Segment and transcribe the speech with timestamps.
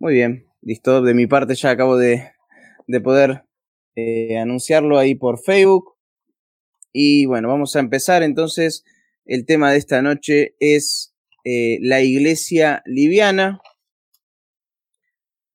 [0.00, 1.02] Muy bien, listo.
[1.02, 2.30] De mi parte ya acabo de,
[3.02, 3.42] poder
[3.96, 5.96] eh, anunciarlo ahí por Facebook.
[6.92, 8.84] Y bueno, vamos a empezar entonces.
[9.24, 13.60] El tema de esta noche es eh, la iglesia liviana.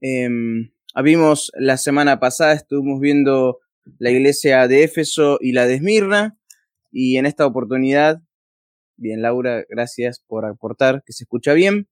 [0.01, 3.59] Em, vimos la semana pasada, estuvimos viendo
[3.97, 6.37] la iglesia de Éfeso y la de Esmirna.
[6.91, 8.21] Y en esta oportunidad,
[8.97, 11.87] bien Laura, gracias por aportar, que se escucha bien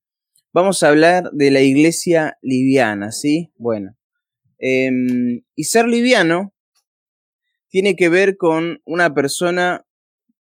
[0.53, 3.51] vamos a hablar de la iglesia liviana, ¿sí?
[3.57, 3.95] Bueno,
[4.59, 6.53] em, y ser liviano
[7.69, 9.85] tiene que ver con una persona,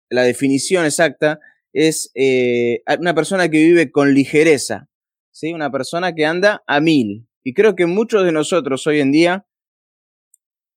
[0.09, 1.39] la definición exacta
[1.71, 4.89] es eh, una persona que vive con ligereza,
[5.31, 5.53] ¿sí?
[5.53, 7.27] Una persona que anda a mil.
[7.43, 9.48] Y creo que muchos de nosotros hoy en día,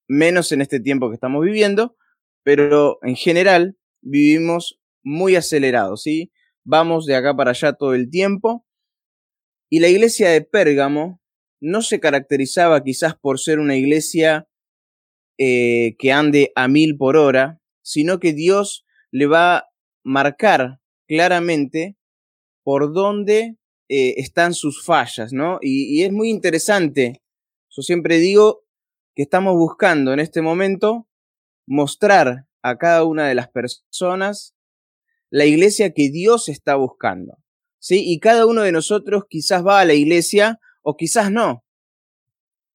[0.08, 1.96] menos en este tiempo que estamos viviendo,
[2.44, 6.32] pero en general vivimos muy acelerados, ¿sí?
[6.64, 8.65] Vamos de acá para allá todo el tiempo
[9.68, 11.20] y la iglesia de Pérgamo
[11.60, 14.48] no se caracterizaba quizás por ser una iglesia
[15.38, 19.68] eh, que ande a mil por hora, sino que Dios le va a
[20.04, 21.96] marcar claramente
[22.62, 23.56] por dónde
[23.88, 25.58] eh, están sus fallas, ¿no?
[25.60, 27.22] Y, y es muy interesante.
[27.70, 28.64] Yo siempre digo
[29.14, 31.08] que estamos buscando en este momento
[31.66, 34.54] mostrar a cada una de las personas
[35.30, 37.38] la iglesia que Dios está buscando.
[37.86, 38.02] ¿Sí?
[38.04, 41.64] Y cada uno de nosotros quizás va a la iglesia o quizás no.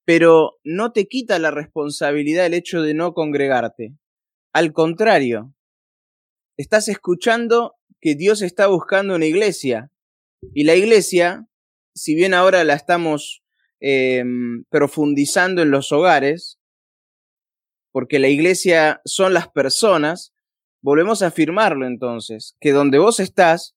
[0.06, 3.94] Pero no te quita la responsabilidad el hecho de no congregarte.
[4.54, 5.54] Al contrario,
[6.56, 9.92] estás escuchando que Dios está buscando una iglesia.
[10.54, 11.46] Y la iglesia,
[11.94, 13.44] si bien ahora la estamos
[13.82, 16.58] em, profundizando en los hogares,
[17.92, 20.34] porque la iglesia son las personas,
[20.82, 23.76] volvemos a afirmarlo entonces, que donde vos estás,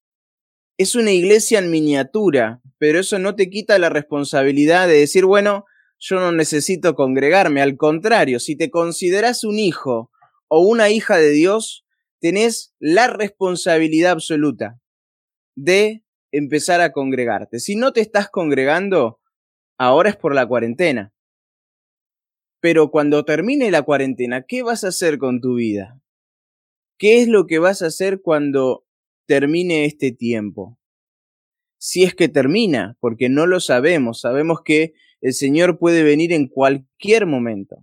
[0.76, 5.64] es una iglesia en miniatura, pero eso no te quita la responsabilidad de decir, bueno,
[5.98, 7.62] yo no necesito congregarme.
[7.62, 10.10] Al contrario, si te consideras un hijo
[10.48, 11.86] o una hija de Dios,
[12.20, 14.80] tenés la responsabilidad absoluta
[15.56, 17.60] de empezar a congregarte.
[17.60, 19.20] Si no te estás congregando,
[19.78, 21.12] ahora es por la cuarentena.
[22.60, 26.00] Pero cuando termine la cuarentena, ¿qué vas a hacer con tu vida?
[26.98, 28.83] ¿Qué es lo que vas a hacer cuando
[29.26, 30.78] termine este tiempo.
[31.78, 36.48] Si es que termina, porque no lo sabemos, sabemos que el Señor puede venir en
[36.48, 37.76] cualquier momento.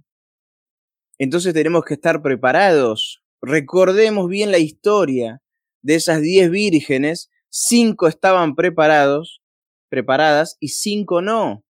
[1.18, 3.24] Entonces tenemos que estar preparados.
[3.41, 5.41] Recordemos bien la historia
[5.81, 9.41] de esas diez vírgenes, cinco estaban preparados,
[9.90, 11.63] preparadas y cinco no.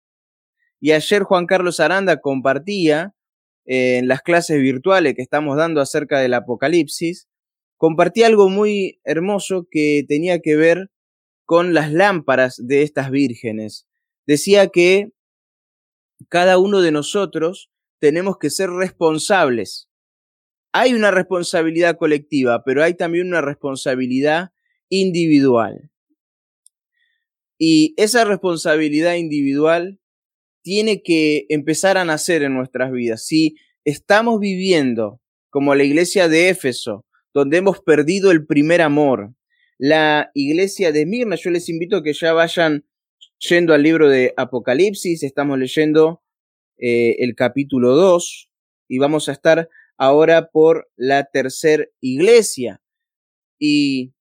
[0.79, 3.13] Y ayer Juan Carlos Aranda compartía
[3.65, 7.27] eh, en las clases virtuales que estamos dando acerca del Apocalipsis,
[7.81, 10.91] compartí algo muy hermoso que tenía que ver
[11.45, 13.87] con las lámparas de estas vírgenes.
[14.27, 15.09] Decía que
[16.29, 19.89] cada uno de nosotros tenemos que ser responsables.
[20.71, 24.51] Hay una responsabilidad colectiva, pero hay también una responsabilidad
[24.87, 25.89] individual.
[27.57, 29.99] Y esa responsabilidad individual
[30.61, 33.25] tiene que empezar a nacer en nuestras vidas.
[33.25, 33.55] Si
[33.85, 39.33] estamos viviendo como la iglesia de Éfeso, donde hemos perdido el primer amor.
[39.77, 42.85] La iglesia de Mirna, yo les invito a que ya vayan
[43.39, 46.21] yendo al libro de Apocalipsis, estamos leyendo
[46.77, 48.49] eh, el capítulo 2
[48.87, 52.81] y vamos a estar ahora por la tercera iglesia.
[53.59, 54.13] Y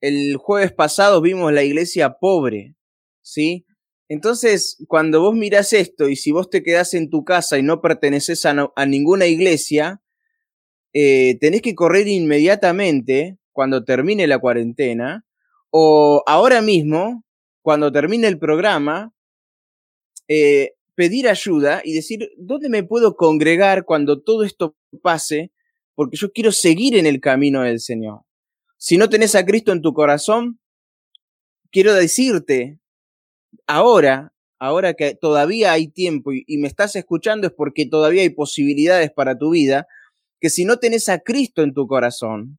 [0.00, 2.76] el jueves pasado vimos la iglesia pobre,
[3.22, 3.66] ¿sí?
[4.08, 7.80] Entonces, cuando vos mirás esto y si vos te quedás en tu casa y no
[7.80, 10.03] perteneces a, a ninguna iglesia,
[10.94, 15.24] eh, tenés que correr inmediatamente cuando termine la cuarentena
[15.70, 17.24] o ahora mismo,
[17.62, 19.12] cuando termine el programa,
[20.28, 25.50] eh, pedir ayuda y decir, ¿dónde me puedo congregar cuando todo esto pase?
[25.96, 28.20] Porque yo quiero seguir en el camino del Señor.
[28.76, 30.60] Si no tenés a Cristo en tu corazón,
[31.72, 32.78] quiero decirte,
[33.66, 38.30] ahora, ahora que todavía hay tiempo y, y me estás escuchando es porque todavía hay
[38.30, 39.88] posibilidades para tu vida,
[40.44, 42.58] que si no tenés a Cristo en tu corazón,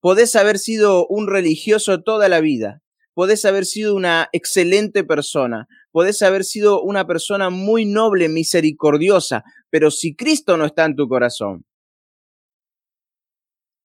[0.00, 2.80] podés haber sido un religioso toda la vida,
[3.12, 9.90] podés haber sido una excelente persona, podés haber sido una persona muy noble, misericordiosa, pero
[9.90, 11.66] si Cristo no está en tu corazón,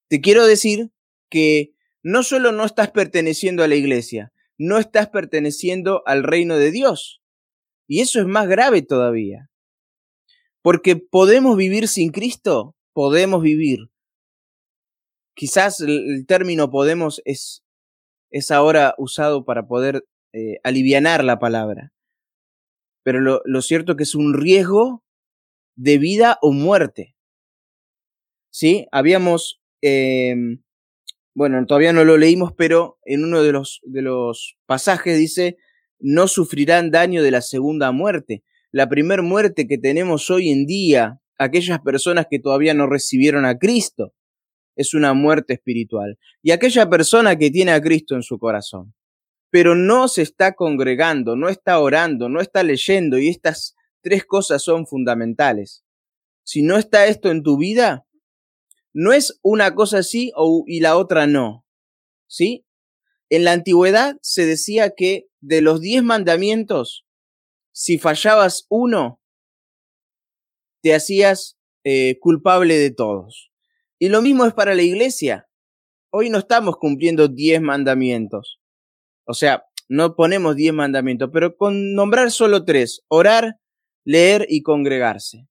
[0.08, 0.92] te quiero decir
[1.28, 6.70] que no solo no estás perteneciendo a la iglesia, no estás perteneciendo al reino de
[6.70, 7.24] Dios.
[7.88, 9.50] Y eso es más grave todavía.
[10.62, 13.90] Porque podemos vivir sin Cristo podemos vivir.
[15.36, 17.64] Quizás el, término podemos es,
[18.32, 21.92] es ahora usado para poder eh, alivianar la palabra.
[23.04, 25.04] pero lo, cierto es que es un riesgo
[25.76, 27.16] de vida o muerte.
[28.52, 28.88] ¿Sí?
[28.92, 30.62] Habíamos, em,
[31.34, 35.58] bueno, todavía no lo leímos, pero en uno de los, de los pasajes dice,
[36.00, 38.44] no sufrirán daño de la segunda muerte.
[38.72, 43.58] La primera muerte que tenemos hoy en día, aquellas personas que todavía no recibieron a
[43.58, 44.14] Cristo,
[44.76, 46.20] es una muerte espiritual.
[46.44, 48.94] Y aquella persona que tiene a Cristo en su corazón,
[49.50, 54.64] pero no se está congregando, no está orando, no está leyendo, y estas tres cosas
[54.64, 55.84] son fundamentales.
[56.44, 58.06] Si no está esto en tu vida,
[58.94, 60.32] no es una cosa sí
[60.68, 61.66] y la otra no.
[62.28, 62.66] ¿Sí?
[63.30, 67.06] En la antigüedad se decía que de los diez mandamientos,
[67.72, 69.21] si fallabas uno,
[70.82, 73.52] te hacías eh, culpable de todos.
[74.00, 75.48] Y lo mismo es para la iglesia.
[76.12, 78.60] Hoy no estamos cumpliendo diez mandamientos.
[79.26, 83.58] O sea, no ponemos diez mandamientos, pero con nombrar solo tres, orar,
[84.04, 85.48] leer y congregarse.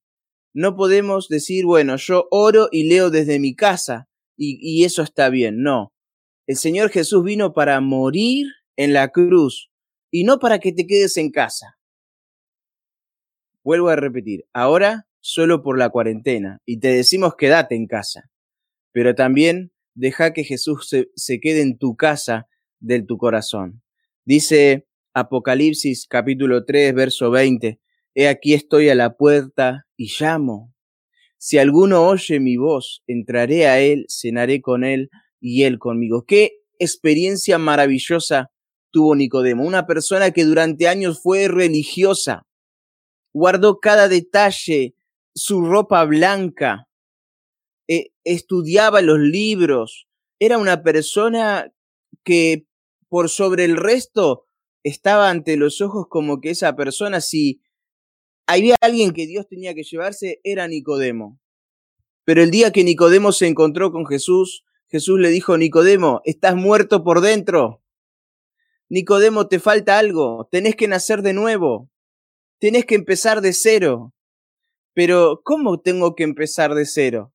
[0.52, 5.28] No podemos decir, bueno, yo oro y leo desde mi casa y, y eso está
[5.28, 5.62] bien.
[5.62, 5.92] No.
[6.46, 9.70] El Señor Jesús vino para morir en la cruz
[10.10, 11.78] y no para que te quedes en casa.
[13.62, 18.30] Vuelvo a repetir, ahora solo por la cuarentena y te decimos quédate en casa,
[18.92, 23.82] pero también deja que Jesús se, se quede en tu casa del tu corazón.
[24.24, 27.80] Dice Apocalipsis capítulo 3, verso 20,
[28.14, 30.74] He aquí estoy a la puerta y llamo.
[31.38, 36.24] Si alguno oye mi voz, entraré a él, cenaré con él y él conmigo.
[36.26, 38.50] Qué experiencia maravillosa
[38.90, 42.46] tuvo Nicodemo, una persona que durante años fue religiosa,
[43.32, 44.94] guardó cada detalle,
[45.34, 46.88] su ropa blanca,
[47.88, 51.72] eh, estudiaba los libros, era una persona
[52.24, 52.66] que
[53.08, 54.46] por sobre el resto
[54.82, 57.60] estaba ante los ojos como que esa persona, si
[58.46, 61.38] había alguien que Dios tenía que llevarse, era Nicodemo.
[62.24, 67.04] Pero el día que Nicodemo se encontró con Jesús, Jesús le dijo, Nicodemo, estás muerto
[67.04, 67.82] por dentro.
[68.88, 71.90] Nicodemo, te falta algo, tenés que nacer de nuevo,
[72.58, 74.12] tenés que empezar de cero.
[74.94, 77.32] Pero, ¿cómo tengo que empezar de cero?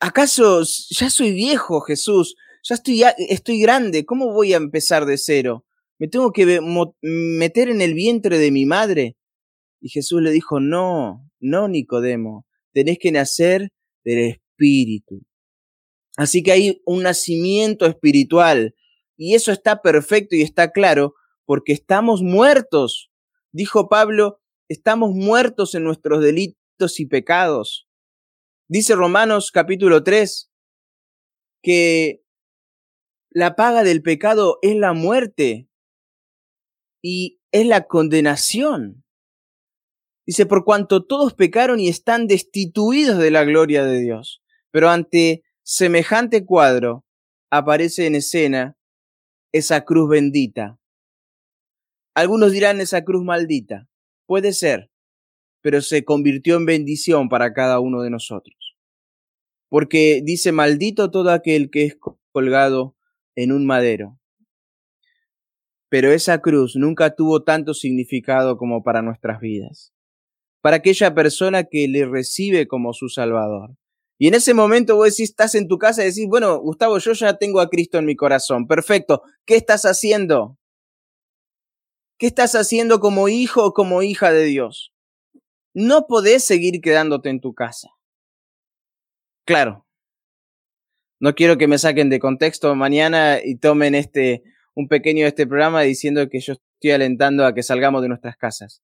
[0.00, 2.36] ¿Acaso ya soy viejo, Jesús?
[2.62, 5.64] Ya estoy, estoy grande, ¿cómo voy a empezar de cero?
[5.98, 6.60] ¿Me tengo que
[7.02, 9.16] meter en el vientre de mi madre?
[9.80, 13.70] Y Jesús le dijo, no, no, Nicodemo, tenés que nacer
[14.04, 15.22] del Espíritu.
[16.16, 18.74] Así que hay un nacimiento espiritual
[19.16, 21.14] y eso está perfecto y está claro
[21.44, 23.10] porque estamos muertos.
[23.52, 27.88] Dijo Pablo, estamos muertos en nuestros delitos y pecados.
[28.68, 30.50] Dice Romanos capítulo 3
[31.62, 32.22] que
[33.30, 35.68] la paga del pecado es la muerte
[37.02, 39.04] y es la condenación.
[40.26, 44.42] Dice, por cuanto todos pecaron y están destituidos de la gloria de Dios.
[44.70, 47.06] Pero ante semejante cuadro
[47.50, 48.76] aparece en escena
[49.52, 50.78] esa cruz bendita.
[52.14, 53.87] Algunos dirán esa cruz maldita.
[54.28, 54.90] Puede ser,
[55.62, 58.76] pero se convirtió en bendición para cada uno de nosotros.
[59.70, 61.96] Porque dice, maldito todo aquel que es
[62.30, 62.94] colgado
[63.36, 64.20] en un madero.
[65.88, 69.94] Pero esa cruz nunca tuvo tanto significado como para nuestras vidas,
[70.60, 73.76] para aquella persona que le recibe como su Salvador.
[74.18, 77.14] Y en ese momento vos decís, estás en tu casa y decís, bueno, Gustavo, yo
[77.14, 78.66] ya tengo a Cristo en mi corazón.
[78.66, 79.22] Perfecto.
[79.46, 80.58] ¿Qué estás haciendo?
[82.18, 84.92] ¿Qué estás haciendo como hijo o como hija de Dios?
[85.72, 87.90] No podés seguir quedándote en tu casa.
[89.46, 89.86] Claro,
[91.20, 94.42] no quiero que me saquen de contexto mañana y tomen este
[94.74, 98.36] un pequeño de este programa diciendo que yo estoy alentando a que salgamos de nuestras
[98.36, 98.82] casas.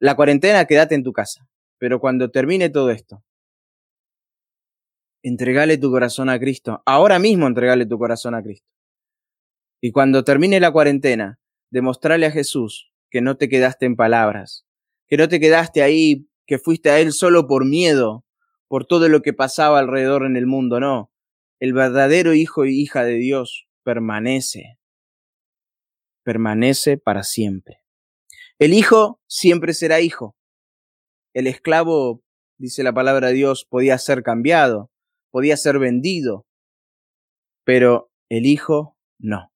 [0.00, 1.48] La cuarentena, quédate en tu casa.
[1.78, 3.22] Pero cuando termine todo esto,
[5.22, 6.82] entregale tu corazón a Cristo.
[6.84, 8.66] Ahora mismo entregale tu corazón a Cristo.
[9.80, 11.38] Y cuando termine la cuarentena,
[11.70, 14.66] demostrarle a Jesús que no te quedaste en palabras,
[15.06, 18.24] que no te quedaste ahí, que fuiste a Él solo por miedo,
[18.68, 21.10] por todo lo que pasaba alrededor en el mundo, no
[21.60, 24.78] el verdadero hijo y hija de Dios permanece,
[26.22, 27.82] permanece para siempre.
[28.58, 30.36] El hijo siempre será hijo.
[31.34, 32.22] El esclavo,
[32.58, 34.90] dice la palabra de Dios, podía ser cambiado,
[35.30, 36.46] podía ser vendido,
[37.64, 39.52] pero el hijo no.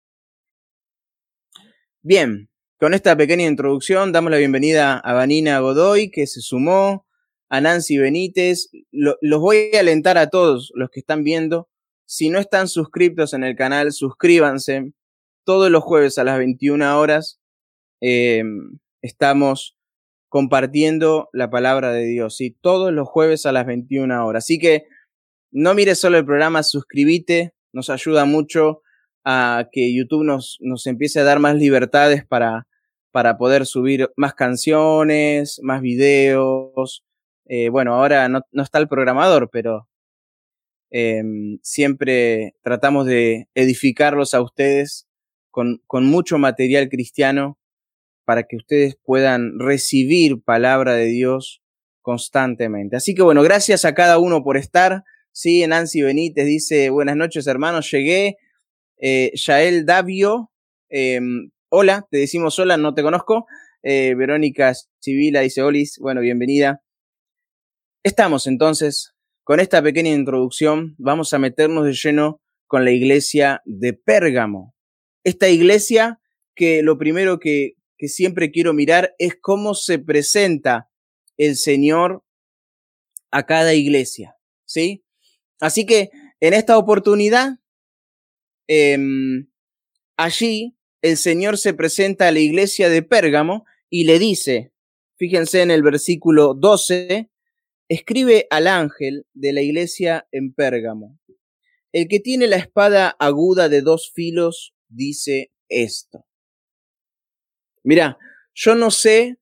[2.05, 2.49] Bien,
[2.81, 7.07] con esta pequeña introducción damos la bienvenida a Vanina Godoy, que se sumó,
[7.49, 8.71] a Nancy Benítez.
[8.91, 11.69] los voy a alentar a todos los que están viendo
[12.13, 14.93] si no están suscriptos en el canal, suscríbanse
[15.45, 17.41] todos los jueves a las 21 horas.
[18.01, 19.77] Em, estamos
[20.29, 22.55] compartiendo la palabra de Dios, ¿sí?
[22.61, 24.45] Todos los jueves a las 21 horas.
[24.45, 24.85] Así que
[25.53, 28.83] no mires solo el programa, suscríbete, nos ayuda mucho
[29.25, 32.67] a que YouTube nos, nos empiece a dar más libertades para,
[33.11, 37.05] para poder subir más canciones, más videos.
[37.47, 39.89] Eh, bueno, ahora no, no, está el programador, pero
[40.91, 41.23] eh,
[41.63, 45.07] siempre tratamos de edificarlos a ustedes
[45.51, 47.59] con, con mucho material cristiano
[48.25, 51.63] para que ustedes puedan recibir palabra de Dios
[52.01, 52.97] constantemente.
[52.97, 55.05] Así que bueno, gracias a cada uno por estar.
[55.33, 58.37] Sí, Nancy Benítez dice, buenas noches hermanos, llegué.
[59.05, 60.53] Eh, Yael Davio,
[60.89, 61.21] eh,
[61.71, 63.47] hola, te decimos hola, no te conozco.
[63.83, 66.85] Eh, Verónica Civila dice, Olis, bueno, bienvenida.
[68.05, 73.93] Estamos entonces con esta pequeña introducción, vamos a meternos de lleno con la iglesia de
[73.93, 74.77] Pérgamo.
[75.25, 76.21] Esta iglesia
[76.55, 80.91] que lo primero que, que siempre quiero mirar es cómo se presenta
[81.37, 82.23] el Señor
[83.33, 85.05] a cada iglesia, ¿sí?
[85.59, 87.59] Así que en esta oportunidad,
[88.75, 88.99] eh,
[90.17, 94.73] allí el Señor se presenta a la iglesia de Pérgamo y le dice,
[95.19, 97.31] fíjense en el versículo 12,
[97.89, 101.19] escribe al ángel de la iglesia en Pérgamo,
[101.93, 106.25] el que tiene la espada aguda de dos filos dice esto.
[107.83, 108.17] Mira,
[108.55, 109.37] yo no sé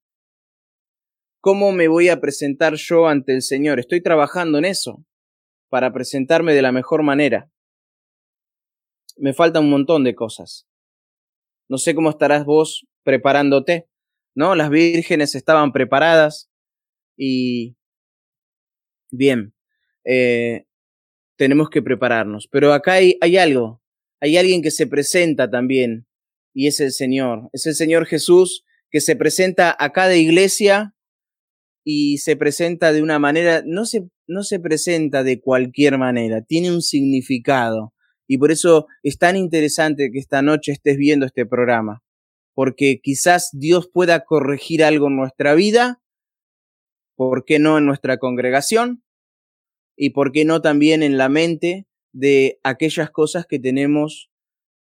[1.40, 3.78] cómo me voy a presentar yo ante el Señor.
[3.78, 5.04] Estoy trabajando en eso
[5.68, 7.48] para presentarme de la mejor manera.
[9.20, 10.66] Me falta un montón de cosas.
[11.68, 13.88] No sé cómo estarás vos preparándote,
[14.34, 14.54] ¿no?
[14.54, 16.50] Las vírgenes estaban preparadas
[17.16, 17.76] y
[19.10, 19.54] bien,
[20.04, 20.64] eh,
[21.36, 22.48] tenemos que prepararnos.
[22.50, 23.82] Pero acá hay, algo,
[24.20, 26.06] hay alguien que se presenta también
[26.54, 30.94] y es el Señor, es el Señor Jesús que se presenta a cada iglesia
[31.84, 36.72] y se presenta de una manera, no se, no se presenta de cualquier manera, tiene
[36.72, 37.94] un significado.
[38.30, 42.04] Y por eso es tan interesante que esta noche estés viendo este programa,
[42.54, 46.00] porque quizás Dios pueda corregir algo en nuestra vida,
[47.16, 49.02] ¿por qué no en nuestra congregación?
[49.96, 54.30] Y por qué no también en la mente de aquellas cosas que tenemos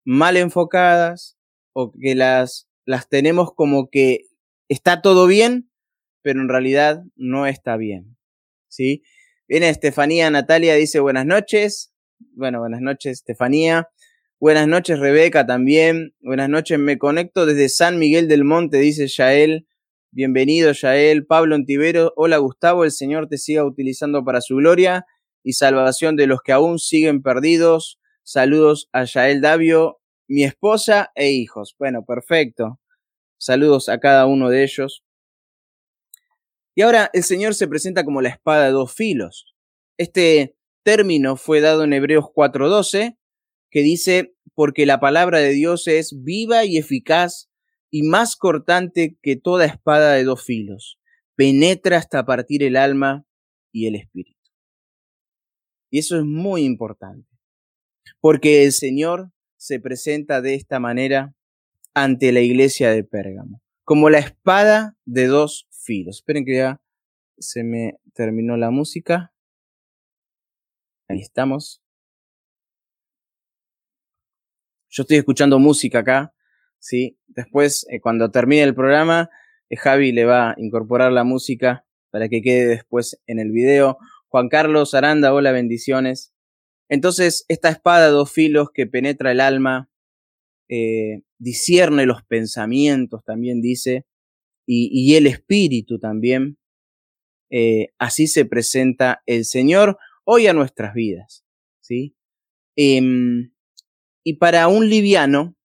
[0.04, 1.38] mal enfocadas
[1.72, 4.26] o que las, las tenemos como que
[4.68, 5.72] está todo bien,
[6.22, 8.18] pero en realidad no está bien.
[8.68, 9.04] ¿Sí?
[9.48, 11.94] Viene Estefanía Natalia, dice buenas noches.
[12.20, 13.90] Bueno, buenas noches, Estefanía.
[14.40, 16.16] Buenas noches, Rebeca, también.
[16.22, 19.68] Buenas noches, me conecto desde San Miguel del Monte, dice Yael.
[20.12, 21.28] Bienvenido, Yael.
[21.28, 22.14] Pablo Antivero.
[22.16, 22.84] Hola, Gustavo.
[22.84, 25.06] El Señor te siga utilizando para su gloria
[25.44, 28.00] y salvación de los que aún siguen perdidos.
[28.24, 31.76] Saludos a Yael Davio, mi esposa e hijos.
[31.78, 32.80] Bueno, perfecto.
[33.38, 35.04] Saludos a cada uno de ellos.
[36.74, 39.56] Y ahora el Señor se presenta como la espada de dos filos.
[39.98, 40.57] Este
[40.88, 43.18] término fue dado en Hebreos 4:12,
[43.70, 47.50] que dice, porque la palabra de Dios es viva y eficaz
[47.92, 50.98] y más cortante que toda espada de dos filos,
[51.36, 53.26] penetra hasta partir el alma
[53.74, 54.40] y el espíritu.
[55.90, 57.28] Y eso es muy importante,
[58.22, 61.36] porque el Señor se presenta de esta manera
[61.96, 66.20] ante la iglesia de Pérgamo, como la espada de dos filos.
[66.20, 66.82] Esperen que ya
[67.40, 69.34] se me terminó la música.
[71.10, 71.82] Ahí estamos.
[74.90, 76.34] Yo estoy escuchando música acá,
[76.80, 77.18] ¿sí?
[77.28, 79.30] Después, eh, cuando termine el programa,
[79.70, 83.98] eh, Javi le va a incorporar la música para que quede después en el video.
[84.28, 86.34] Juan Carlos Aranda, hola, bendiciones.
[86.90, 89.90] Entonces, esta espada dos filos que penetra el alma,
[90.70, 94.06] eh, discierne los pensamientos, también dice,
[94.66, 96.58] y, el espíritu también.
[97.50, 101.46] Eh, así se presenta el Señor hoy a nuestras vidas.
[101.80, 102.16] ¿sí?
[102.76, 103.54] Em,
[104.24, 105.56] y para un liviano,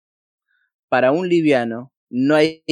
[0.89, 2.63] para un liviano, no hay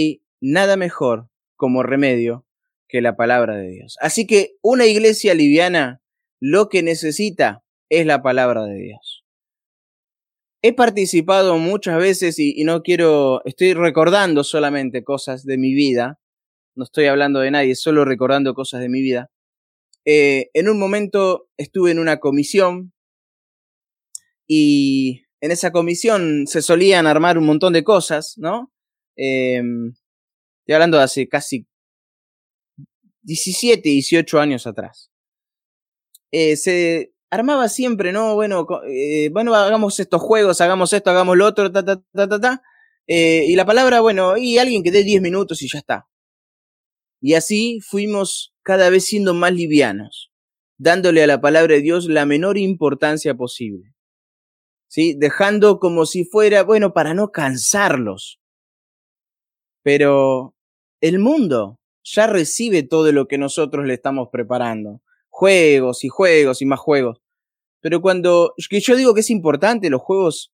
[0.41, 2.47] nada mejor como remedio
[2.89, 3.97] que la palabra de Dios.
[4.01, 6.01] Así que una iglesia liviana
[6.41, 9.25] lo que necesita es la palabra de Dios.
[10.63, 16.21] He participado muchas veces y, y, no quiero, estoy recordando solamente cosas de mi vida,
[16.77, 19.31] no estoy hablando de nadie, solo recordando cosas de mi vida.
[20.13, 22.93] Eh, en un momento estuve en una comisión
[24.45, 28.73] y en esa comisión se solían armar un montón de cosas, ¿no?
[29.17, 29.63] Eh,
[30.59, 31.65] estoy hablando de hace casi
[33.23, 35.13] 17, 18 años atrás.
[36.33, 38.35] Eh, se armaba siempre, ¿no?
[38.35, 42.41] Bueno, eh, bueno, hagamos estos juegos, hagamos esto, hagamos lo otro, ta, ta, ta, ta,
[42.41, 42.63] ta.
[43.07, 46.09] Y la palabra, bueno, y alguien que dé 10 minutos y ya está.
[47.21, 50.31] Y así fuimos cada vez siendo más livianos,
[50.79, 53.95] dándole a la palabra de Dios la menor importancia posible.
[54.89, 55.15] ¿Sí?
[55.17, 58.41] Dejando como si fuera, bueno, para no cansarlos.
[59.83, 60.57] Pero
[61.01, 65.01] el mundo ya recibe todo lo que nosotros le estamos preparando.
[65.29, 67.21] Juegos y juegos y más juegos.
[67.81, 70.53] Pero cuando, que yo digo que es importante los juegos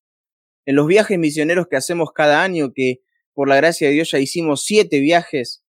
[0.64, 3.02] en los viajes misioneros que hacemos cada año, que
[3.34, 5.62] por la gracia de Dios ya hicimos siete viajes,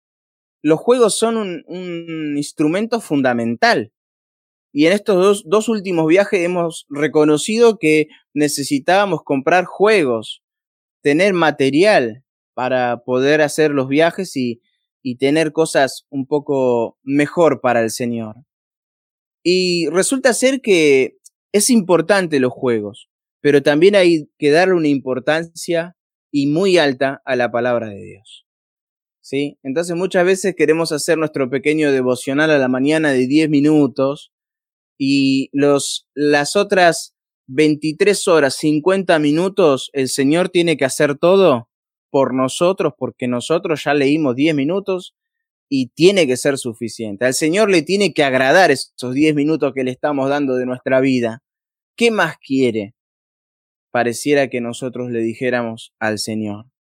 [0.64, 3.92] los juegos son un, instrumento fundamental.
[4.72, 10.42] Y en estos dos, dos, últimos viajes hemos reconocido que necesitábamos comprar juegos,
[11.02, 14.62] tener material para poder hacer los viajes y,
[15.02, 18.36] y tener cosas un poco mejor para el Señor.
[19.42, 21.18] Y resulta ser que
[21.52, 23.10] es importante los juegos,
[23.42, 25.94] pero también hay que darle una importancia
[26.30, 28.46] y muy alta a la palabra de Dios.
[29.24, 29.58] ¿Sí?
[29.62, 34.34] Entonces muchas veces queremos hacer nuestro pequeño devocional a la mañana de 10 minutos
[34.98, 37.14] y los, las otras
[37.46, 41.70] 23 horas, 50 minutos, el Señor tiene que hacer todo
[42.10, 45.14] por nosotros porque nosotros ya leímos 10 minutos
[45.70, 47.24] y tiene que ser suficiente.
[47.24, 51.00] Al Señor le tiene que agradar esos 10 minutos que le estamos dando de nuestra
[51.00, 51.42] vida.
[51.96, 52.94] ¿Qué más quiere?
[53.90, 56.73] Pareciera que nosotros le dijéramos al Señor.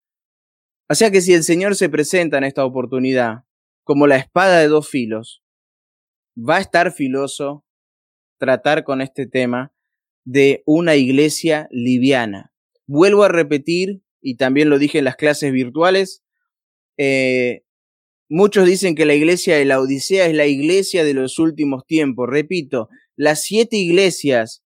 [0.89, 3.43] O sea que si el Señor se presenta en esta oportunidad
[3.83, 5.43] como la espada de dos filos,
[6.37, 7.65] va a estar filoso
[8.37, 9.73] tratar con este tema
[10.25, 12.53] de una iglesia liviana.
[12.85, 16.23] Vuelvo a repetir y también lo dije en las clases virtuales,
[16.97, 17.63] eh,
[18.29, 22.29] muchos dicen que la iglesia de la Odisea es la iglesia de los últimos tiempos.
[22.29, 24.63] Repito, las siete iglesias,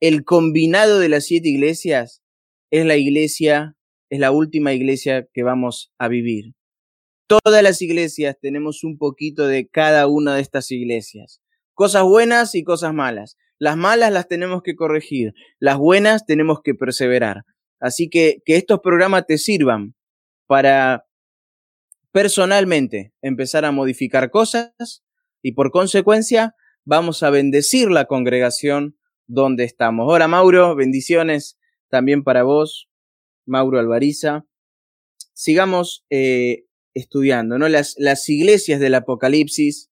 [0.00, 2.22] el combinado de las siete iglesias
[2.70, 3.75] es la iglesia,
[4.10, 6.54] es la última iglesia que vamos a vivir.
[7.26, 11.40] Todas las iglesias tenemos un poquito de cada una de estas iglesias.
[11.74, 13.36] Cosas buenas y cosas malas.
[13.58, 17.44] Las malas las tenemos que corregir, las buenas tenemos que perseverar.
[17.80, 19.94] Así que que estos programas te sirvan
[20.46, 21.06] para
[22.12, 25.04] personalmente empezar a modificar cosas
[25.42, 26.54] y por consecuencia
[26.84, 30.04] vamos a bendecir la congregación donde estamos.
[30.04, 32.88] Ahora, Mauro, bendiciones también para vos,
[33.46, 34.46] Mauro Alvariza.
[35.32, 37.68] Sigamos eh, estudiando, ¿no?
[37.68, 39.90] Las, iglesias del Apocalipsis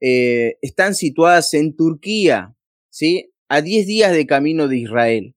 [0.00, 2.56] eh, están situadas en Turquía,
[2.90, 3.32] ¿sí?
[3.48, 5.36] A 10 días de camino de Israel,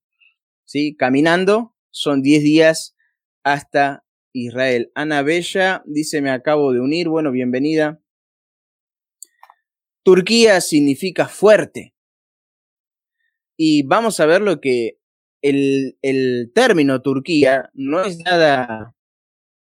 [0.65, 0.95] ¿sí?
[0.95, 2.95] Caminando son 10 días
[3.43, 4.91] hasta Israel.
[4.95, 8.01] Ana Bella dice, me acabo de unir, bueno, bienvenida.
[10.03, 11.93] Turquía significa fuerte.
[13.55, 14.99] Y vamos a ver lo que
[15.43, 18.95] el, el término Turquía no es nada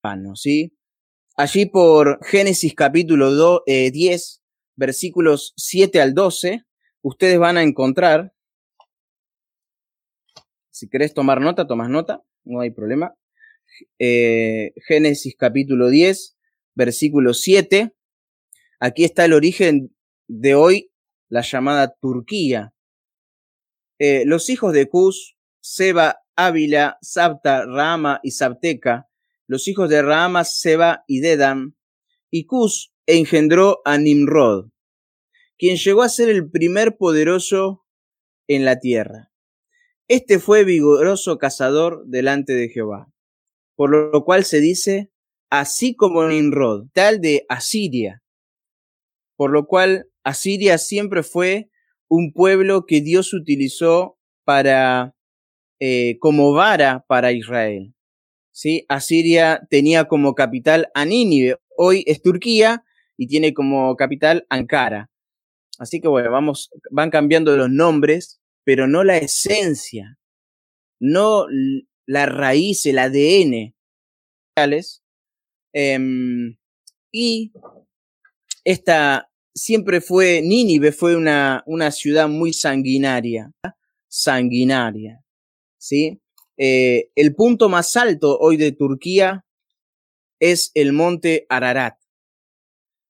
[0.02, 0.76] vano, ¿sí?
[1.36, 4.42] Allí por Génesis capítulo 10, eh,
[4.74, 6.64] versículos 7 al 12,
[7.02, 8.32] ustedes van a encontrar
[10.78, 13.16] si querés tomar nota, tomas nota, no hay problema.
[13.98, 16.36] Eh, Génesis capítulo 10,
[16.76, 17.92] versículo 7.
[18.78, 19.92] Aquí está el origen
[20.28, 20.92] de hoy,
[21.28, 22.72] la llamada Turquía.
[23.98, 25.36] Eh, los hijos de Cus,
[25.70, 29.06] Seba, Ávila, Sabta, Rama y Sabteca,
[29.46, 31.74] los hijos de Rama, Seba y Dedam,
[32.30, 34.70] y Cus engendró a Nimrod,
[35.58, 37.84] quien llegó a ser el primer poderoso
[38.46, 39.30] en la tierra.
[40.08, 43.12] Este fue vigoroso cazador delante de Jehová,
[43.76, 45.12] por lo cual se dice,
[45.50, 48.22] así como Nimrod, tal de Asiria,
[49.36, 51.68] por lo cual Asiria siempre fue
[52.08, 55.14] un pueblo que Dios utilizó para,
[55.80, 57.94] eh, como vara para Israel.
[58.52, 58.84] ¿Sí?
[58.88, 62.84] Asiria tenía como capital a Nínive, hoy es Turquía
[63.16, 65.10] y tiene como capital Ankara.
[65.78, 70.18] Así que bueno, vamos, van cambiando los nombres pero no la esencia,
[71.00, 71.46] no
[72.04, 73.74] la raíz, el ADN.
[75.72, 76.58] Em,
[77.10, 77.50] y
[78.62, 83.50] esta siempre fue, Nínive fue una, una ciudad muy sanguinaria,
[84.06, 85.24] sanguinaria,
[85.78, 86.20] ¿sí?
[86.56, 89.46] Eh, el punto más alto hoy de Turquía
[90.40, 91.96] es el monte Ararat,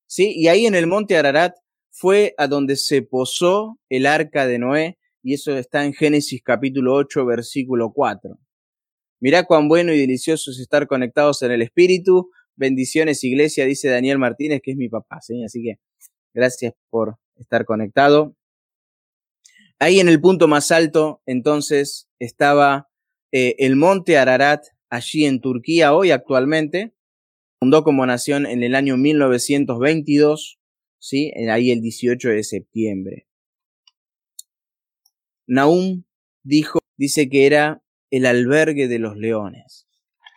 [0.06, 0.32] ¿sí?
[0.36, 1.56] Y ahí en el monte Ararat
[1.90, 6.94] fue a donde se posó el arca de Noé y eso está en Génesis capítulo
[6.94, 8.38] 8, versículo 4.
[9.20, 12.30] Mirá cuán bueno y delicioso es estar conectados en el Espíritu.
[12.54, 15.42] Bendiciones, iglesia, dice Daniel Martínez, que es mi papá, ¿sí?
[15.42, 15.80] Así que
[16.32, 18.36] gracias por estar conectado.
[19.80, 22.88] Ahí en el punto más alto, entonces, estaba
[23.32, 26.94] eh, el monte Ararat, allí en Turquía, hoy actualmente.
[27.60, 30.58] fundó como nación en el año 1922,
[30.98, 31.32] ¿sí?
[31.50, 33.28] ahí el 18 de septiembre.
[35.46, 36.04] Naum
[36.42, 39.86] dijo, dice que era el albergue de los leones.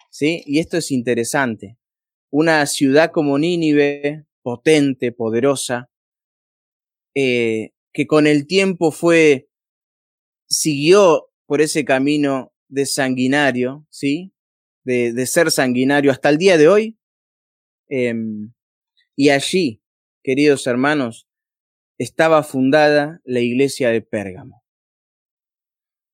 [0.09, 0.43] ¿Sí?
[0.45, 1.77] Y esto es interesante.
[2.31, 5.89] Una ciudad como Nínive, potente, poderosa,
[7.15, 9.49] eh, que con el tiempo fue,
[10.47, 14.33] siguió por ese camino de sanguinario, ¿sí?
[14.83, 16.97] De, ser sanguinario hasta el día de hoy.
[17.89, 18.53] Em,
[19.15, 19.83] y allí,
[20.23, 21.27] queridos hermanos,
[21.97, 24.63] estaba fundada la iglesia de Pérgamo.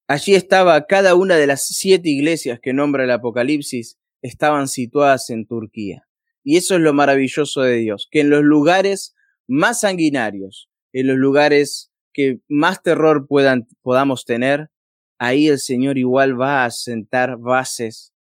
[0.07, 5.45] Allí estaba cada una de las siete iglesias que nombra el Apocalipsis, estaban situadas en
[5.45, 6.07] Turquía.
[6.43, 9.15] Y eso es lo maravilloso de Dios, que en los lugares
[9.47, 14.71] más sanguinarios, en los lugares que más terror puedan, podamos tener,
[15.19, 18.13] ahí el Señor igual va a sentar bases,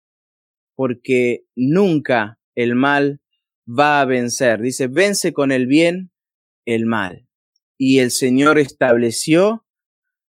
[0.74, 3.20] porque nunca el mal
[3.68, 4.60] va a vencer.
[4.60, 6.10] Dice, vence con el bien
[6.64, 7.28] el mal.
[7.78, 9.64] Y el Señor estableció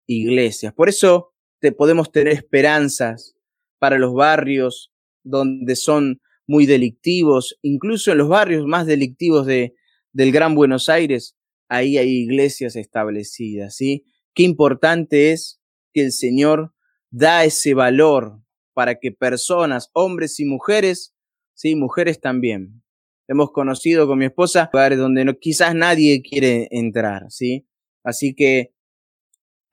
[0.08, 0.74] iglesias.
[0.74, 3.36] Por eso te podemos tener esperanzas
[3.78, 9.76] para los barrios donde son muy delictivos, incluso en los barrios más delictivos de,
[10.12, 11.36] del Gran Buenos Aires,
[11.72, 14.04] ahí hay iglesias establecidas, ¿sí?
[14.34, 15.58] Qué importante es
[15.94, 16.74] que el Señor
[17.10, 18.42] da ese valor
[18.74, 21.14] para que personas, hombres y mujeres,
[21.54, 22.82] sí, mujeres también.
[23.26, 27.66] Hemos conocido con mi esposa lugares donde no, quizás nadie quiere entrar, ¿sí?
[28.04, 28.74] Así que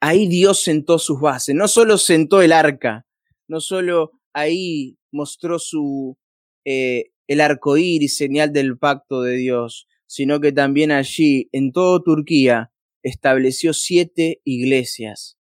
[0.00, 3.06] ahí Dios sentó sus bases, no solo sentó el arca,
[3.46, 6.16] no solo ahí mostró su,
[6.64, 12.02] eh, el arco iris, señal del pacto de Dios, sino que también allí, en todo
[12.02, 15.38] Turquía, estableció siete iglesias.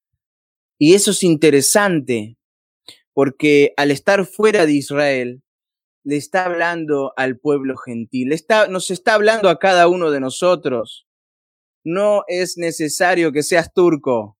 [0.76, 2.36] Y eso es interesante,
[3.12, 5.44] porque al estar fuera de Israel,
[6.02, 11.06] le está hablando al pueblo gentil, está, nos está hablando a cada uno de nosotros.
[11.84, 14.36] No es necesario que seas turco.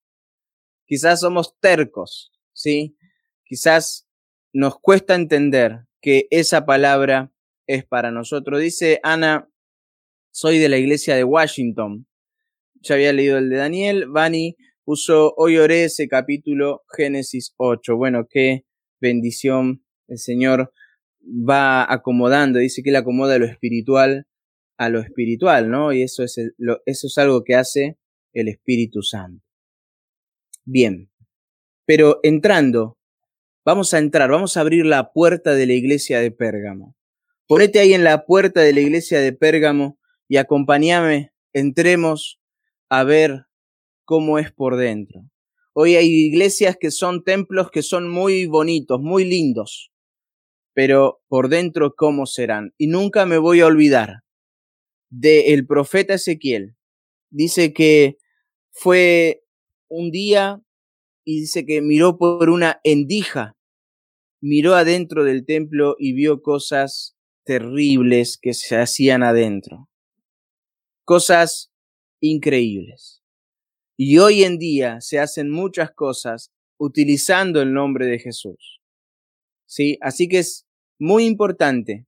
[0.87, 2.97] Quizás somos tercos, ¿sí?
[3.45, 4.09] Quizás
[4.53, 7.33] nos cuesta entender que esa palabra
[7.69, 8.59] es para nosotros.
[8.59, 9.49] Dice Ana
[10.37, 12.07] soy de la iglesia de Washington.
[12.83, 14.07] Ya había leído el de Daniel.
[14.07, 17.97] Bani puso, hoy oré ese capítulo Génesis 8.
[17.97, 18.67] Bueno, qué
[19.01, 19.83] bendición.
[20.09, 20.75] El Señor
[21.23, 24.27] va acomodando, dice que Él acomoda lo espiritual
[24.77, 25.95] a lo espiritual, ¿no?
[25.95, 27.97] Y eso es, eso es algo que hace
[28.35, 29.43] el Espíritu Santo.
[30.67, 31.11] Bien,
[31.87, 32.99] pero entrando,
[33.65, 36.95] vamos a entrar, vamos a abrir la puerta de la iglesia de Pérgamo.
[37.49, 42.41] Ponete ahí en la puerta de la iglesia de Pérgamo y acompáñame, entremos
[42.89, 43.47] a ver
[44.05, 45.29] cómo es por dentro.
[45.73, 49.93] Hoy hay iglesias que son templos que son muy bonitos, muy lindos,
[50.73, 52.73] pero por dentro cómo serán.
[52.79, 54.23] Y nunca me voy a olvidar
[55.11, 56.77] del el profeta Ezequiel.
[57.31, 58.17] Dice que
[58.71, 59.43] fue
[59.89, 60.63] un día
[61.25, 63.57] y dice que miró por una endija,
[64.41, 69.89] miró adentro del templo y vio cosas terribles que se hacían adentro
[71.07, 71.73] cosas
[72.21, 73.23] increíbles.
[73.97, 78.83] Y hoy en día se hacen muchas cosas utilizando el nombre de Jesús.
[79.67, 79.99] ¿Sí?
[80.03, 80.67] Así que es
[80.99, 82.07] muy importante,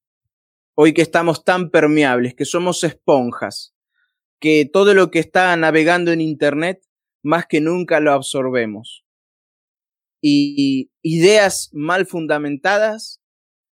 [0.75, 3.73] hoy que estamos tan permeables, que somos esponjas,
[4.41, 6.85] que todo lo que está navegando en Internet,
[7.23, 9.05] más que nunca lo absorbemos.
[10.21, 13.23] Y ideas mal fundamentadas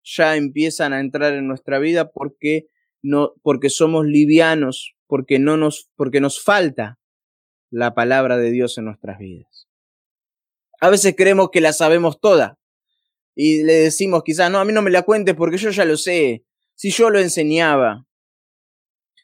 [0.02, 2.66] ya empiezan a entrar en nuestra vida porque
[3.02, 6.98] no, porque somos livianos porque no nos, porque nos falta
[7.70, 9.68] la palabra de Dios en nuestras vidas.
[10.80, 12.58] A veces creemos que la sabemos toda
[13.34, 15.98] y le decimos quizás, no, a mí no me la cuentes porque yo ya lo
[15.98, 18.06] sé, si yo lo enseñaba,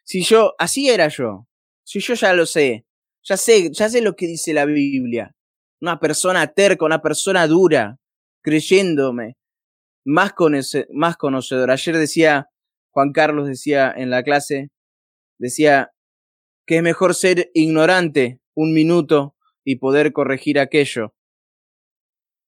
[0.05, 1.49] si yo, así era yo,
[1.85, 2.85] si yo ya lo sé,
[3.23, 5.35] ya sé, ya sé lo que dice la Biblia.
[5.81, 7.97] Una persona terca, una persona dura,
[8.43, 9.39] creyéndome,
[10.05, 10.35] más,
[10.93, 11.73] más conocedora.
[11.73, 12.51] Ayer decía,
[12.91, 14.71] Juan Carlos decía en la clase,
[15.39, 15.93] decía
[16.67, 21.15] que es mejor ser ignorante un minuto y poder corregir aquello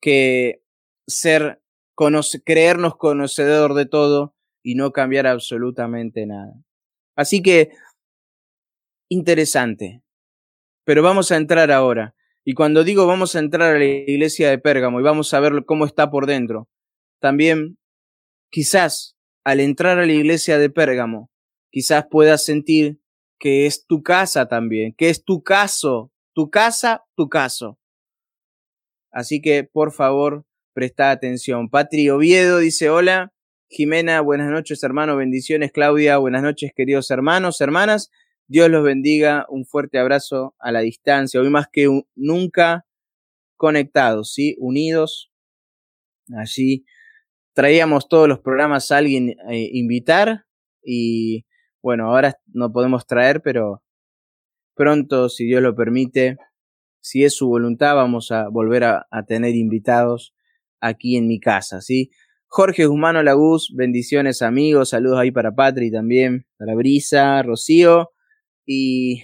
[0.00, 0.62] que
[1.06, 1.62] ser
[2.44, 6.54] creernos conocedor de todo y no cambiar absolutamente nada.
[7.16, 7.70] Así que
[9.10, 10.02] interesante.
[10.84, 12.14] Pero vamos a entrar ahora.
[12.44, 15.64] Y cuando digo vamos a entrar a la iglesia de Pérgamo y vamos a ver
[15.66, 16.68] cómo está por dentro,
[17.20, 17.78] también
[18.50, 21.29] quizás al entrar a la iglesia de Pérgamo
[21.70, 23.00] quizás puedas sentir
[23.38, 27.78] que es tu casa también, que es tu caso, tu casa, tu caso.
[29.10, 31.68] Así que, por favor, presta atención.
[31.68, 33.32] Patri Oviedo dice, hola,
[33.68, 35.72] Jimena, buenas noches, hermano, bendiciones.
[35.72, 38.10] Claudia, buenas noches, queridos hermanos, hermanas.
[38.46, 42.84] Dios los bendiga, un fuerte abrazo a la distancia, hoy más que nunca
[43.56, 44.56] conectados, ¿sí?
[44.58, 45.30] Unidos.
[46.36, 46.84] Allí
[47.54, 50.46] traíamos todos los programas a alguien eh, invitar
[50.82, 51.46] y
[51.82, 53.82] bueno, ahora no podemos traer, pero
[54.74, 56.38] pronto, si Dios lo permite,
[57.00, 60.34] si es su voluntad, vamos a volver a, tener invitados
[60.80, 62.10] aquí en mi casa, ¿sí?
[62.46, 68.10] Jorge Humano Laguz, bendiciones amigos, saludos ahí para Patri también, para Brisa, Rocío
[68.66, 69.22] y,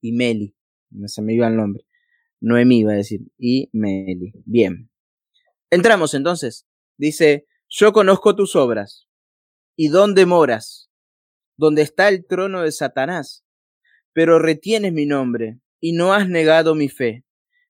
[0.00, 0.54] y Meli,
[0.90, 1.84] no se me iba el nombre,
[2.40, 4.90] Noemí iba a decir, y Meli, bien.
[5.70, 6.66] Entramos entonces,
[6.98, 9.08] dice, yo conozco tus obras.
[9.74, 10.91] Y dónde moras,
[11.56, 13.44] donde está el trono de Satanás,
[14.12, 17.24] pero retienes mi nombre y no has negado mi fe,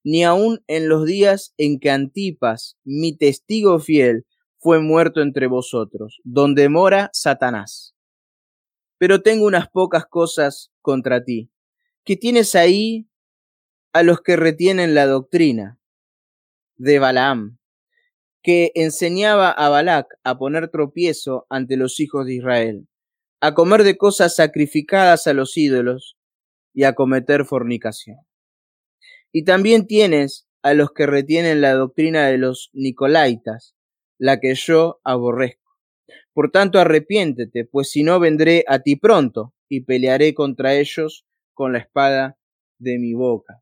[0.04, 4.26] ni aun en los días en que Antipas, mi testigo fiel,
[4.58, 7.94] fue muerto entre vosotros, donde mora Satanás.
[8.98, 11.50] Pero tengo unas pocas cosas contra ti,
[12.04, 13.08] que tienes ahí
[13.92, 15.78] a los que retienen la doctrina
[16.76, 17.58] de Balaam,
[18.42, 22.88] que enseñaba a Balac a poner tropiezo ante los hijos de Israel,
[23.42, 26.16] a comer de cosas sacrificadas a los ídolos
[26.72, 28.18] y a cometer fornicación.
[29.32, 33.74] Y también tienes a los que retienen la doctrina de los Nicolaitas,
[34.16, 35.76] la que yo aborrezco.
[36.32, 41.72] Por tanto, arrepiéntete, pues si no vendré a ti pronto y pelearé contra ellos con
[41.72, 42.38] la espada
[42.78, 43.60] de mi boca.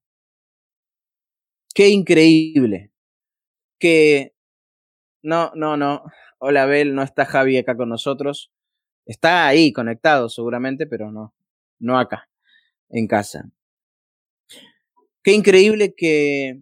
[1.75, 2.93] Qué increíble
[3.79, 4.35] que
[5.23, 6.05] no, no, no.
[6.39, 8.53] Hola, Abel, no está Javi acá con nosotros.
[9.11, 11.35] Está ahí conectado seguramente, pero no,
[11.81, 12.29] no acá,
[12.91, 13.51] en casa.
[15.25, 16.61] Qué increíble que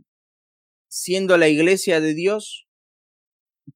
[0.89, 2.67] siendo la iglesia de Dios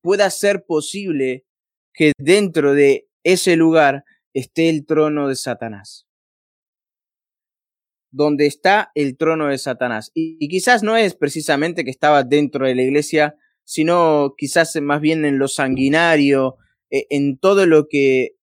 [0.01, 1.45] pueda ser posible
[1.93, 6.07] que dentro de ese lugar esté el trono de Satanás.
[8.11, 10.11] Donde está el trono de Satanás.
[10.15, 15.01] Y, y, quizás no es precisamente que estaba dentro de la iglesia sino quizás más
[15.01, 16.57] bien en lo sanguinario,
[16.91, 18.37] e, en todo lo que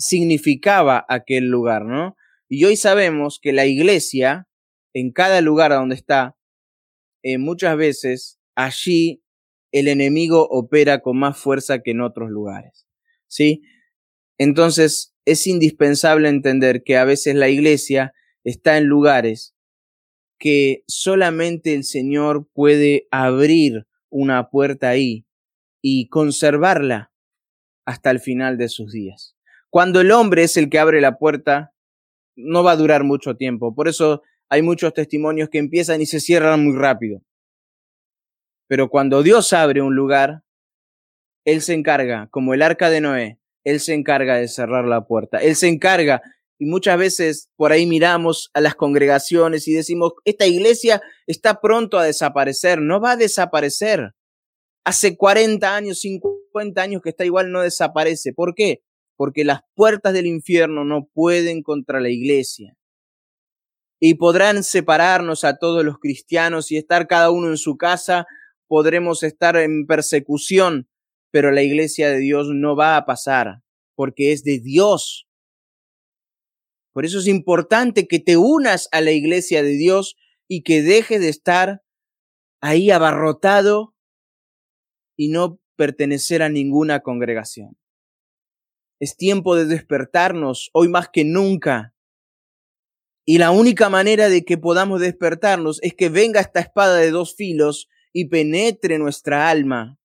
[0.00, 2.16] significaba aquel lugar, ¿no?
[2.48, 4.48] Y hoy sabemos que la iglesia,
[4.94, 6.36] en cada lugar donde está,
[7.22, 9.22] eh, muchas veces allí
[9.72, 12.88] el enemigo opera con más fuerza que en otros lugares,
[13.28, 13.62] ¿sí?
[14.38, 19.54] Entonces es indispensable entender que a veces la iglesia está en lugares
[20.38, 25.26] que solamente el Señor puede abrir una puerta ahí
[25.82, 27.12] y conservarla
[27.84, 29.36] hasta el final de sus días.
[29.70, 31.72] Cuando el hombre es el que abre la puerta,
[32.36, 33.74] no va a durar mucho tiempo.
[33.74, 37.22] Por eso hay muchos testimonios que empiezan y se cierran muy rápido.
[38.66, 40.42] Pero cuando Dios abre un lugar,
[41.44, 45.38] Él se encarga, como el arca de Noé, Él se encarga de cerrar la puerta.
[45.38, 46.20] Él se encarga
[46.58, 51.98] y muchas veces por ahí miramos a las congregaciones y decimos, esta iglesia está pronto
[51.98, 52.80] a desaparecer.
[52.80, 54.12] No va a desaparecer.
[54.84, 58.32] Hace 40 años, 50 años que está igual, no desaparece.
[58.32, 58.82] ¿Por qué?
[59.20, 62.74] Porque las puertas del infierno no pueden contra la iglesia.
[64.00, 68.24] Y podrán separarnos a todos los cristianos y estar cada uno en su casa.
[68.66, 70.88] Podremos estar en persecución,
[71.30, 73.60] pero la iglesia de Dios no va a pasar,
[73.94, 75.26] porque es de Dios
[76.92, 80.16] por eso es importante que te unas a la iglesia de Dios
[80.48, 81.82] y que dejes de estar
[82.60, 83.94] ahí abarrotado
[85.16, 87.76] y no pertenecer a ninguna congregación.
[89.00, 91.94] Es tiempo de despertarnos hoy más que nunca.
[93.24, 97.34] Y la única manera de que podamos despertarnos es que venga esta espada de dos
[97.34, 99.98] filos y penetre nuestra alma,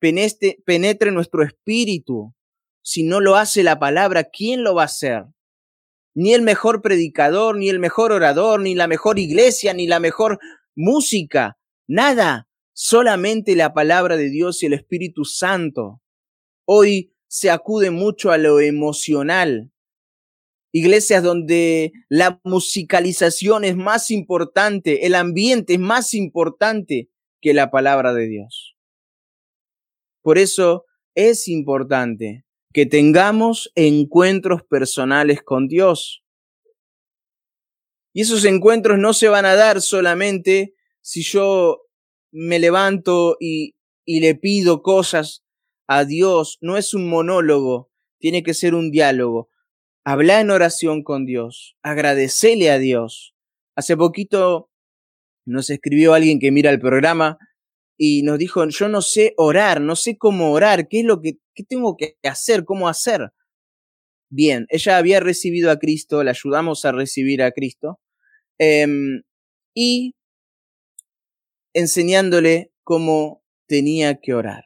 [0.00, 2.34] penetre, nuestro espíritu.
[2.82, 5.26] Si no lo hace la palabra, ¿quién lo va a hacer?
[6.16, 10.38] ni el mejor predicador, ni el mejor orador, ni la mejor iglesia, ni la mejor
[10.74, 16.00] música, nada, solamente la palabra de Dios y el Espíritu Santo.
[16.64, 19.70] Hoy se acude mucho a lo emocional.
[20.72, 27.08] Iglesias donde la musicalización es más importante, el ambiente es más importante
[27.40, 28.76] que la palabra de Dios.
[30.22, 30.84] Por eso
[31.14, 36.22] es importante que tengamos encuentros personales con Dios.
[38.12, 41.86] Y esos encuentros no se van a dar solamente si yo
[42.32, 45.45] me levanto y, y le pido cosas
[45.86, 46.58] a Dios.
[46.60, 49.50] No es un monólogo, tiene que ser un diálogo.
[50.04, 53.34] Habla en oración con Dios, agradecele a Dios.
[53.76, 54.70] Hace poquito
[55.44, 57.38] nos escribió alguien que mira el programa
[57.98, 61.38] y nos dijo, yo no sé orar, no sé cómo orar, qué es lo que
[61.56, 63.32] qué tengo que hacer, cómo hacer.
[64.30, 68.00] Bien, ella había recibido a Cristo, la ayudamos a recibir a Cristo,
[68.58, 69.22] em,
[69.74, 70.14] y
[71.74, 74.65] enseñándole cómo tenía que orar,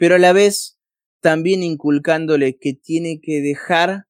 [0.00, 0.80] pero a la vez
[1.20, 4.06] también inculcándole que tiene que dejar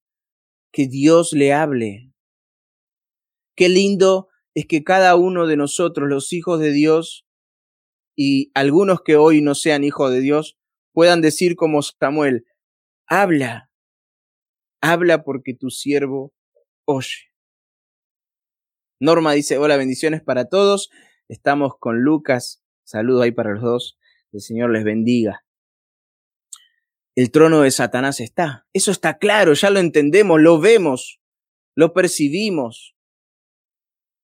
[0.72, 2.12] que Dios le hable.
[3.56, 7.26] Qué lindo es que cada uno de nosotros, los hijos de Dios,
[8.14, 10.56] y algunos que hoy no sean hijos de Dios,
[10.92, 12.46] puedan decir como Samuel,
[13.08, 13.68] habla,
[14.80, 16.32] habla porque tu siervo
[16.84, 17.32] oye.
[19.00, 20.88] Norma dice, hola, bendiciones para todos.
[21.26, 22.62] Estamos con Lucas.
[22.84, 23.98] Saludo ahí para los dos.
[24.30, 25.44] El Señor les bendiga.
[27.20, 28.66] El trono de Satanás está.
[28.72, 31.20] Eso está claro, ya lo entendemos, lo vemos,
[31.76, 32.96] lo percibimos.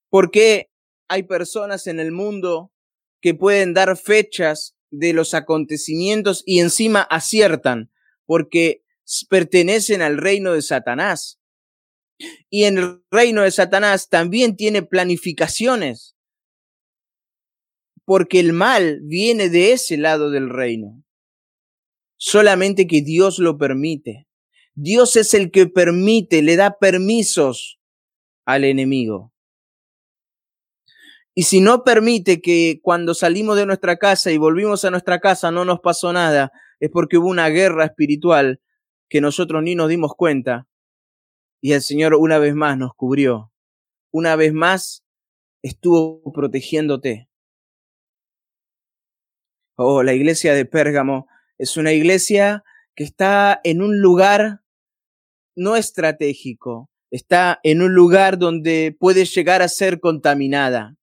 [0.09, 0.71] ¿Por qué
[1.07, 2.73] hay personas en el mundo
[3.21, 7.93] que pueden dar fechas de los acontecimientos y encima aciertan?
[8.25, 8.83] Porque
[9.29, 11.39] pertenecen al reino de Satanás.
[12.49, 16.17] Y en el reino de Satanás también tiene planificaciones,
[18.07, 21.06] porque el mal viene de ese lado del reino.
[22.17, 24.27] Solamente que Dios lo permite.
[24.75, 27.79] Dios es el que permite, le da permisos
[28.45, 29.33] al enemigo.
[31.35, 35.51] Y si no permite que cuando salimos de nuestra casa y volvimos a nuestra casa
[35.51, 36.51] no nos pasó nada,
[36.81, 38.61] es porque hubo una guerra espiritual
[39.09, 40.67] que nosotros ni nos dimos cuenta
[41.61, 43.53] y el Señor una vez más nos cubrió.
[44.13, 45.05] Una vez más
[45.63, 47.29] estuvo protegiéndote.
[49.75, 51.27] Oh, la iglesia de Pérgamo
[51.59, 52.65] es una iglesia
[52.95, 54.61] que está en un lugar
[55.57, 60.97] no estratégico, está en un lugar donde puede llegar a ser contaminada.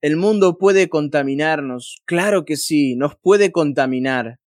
[0.00, 4.40] El mundo puede contaminarnos, claro que sí, nos puede contaminar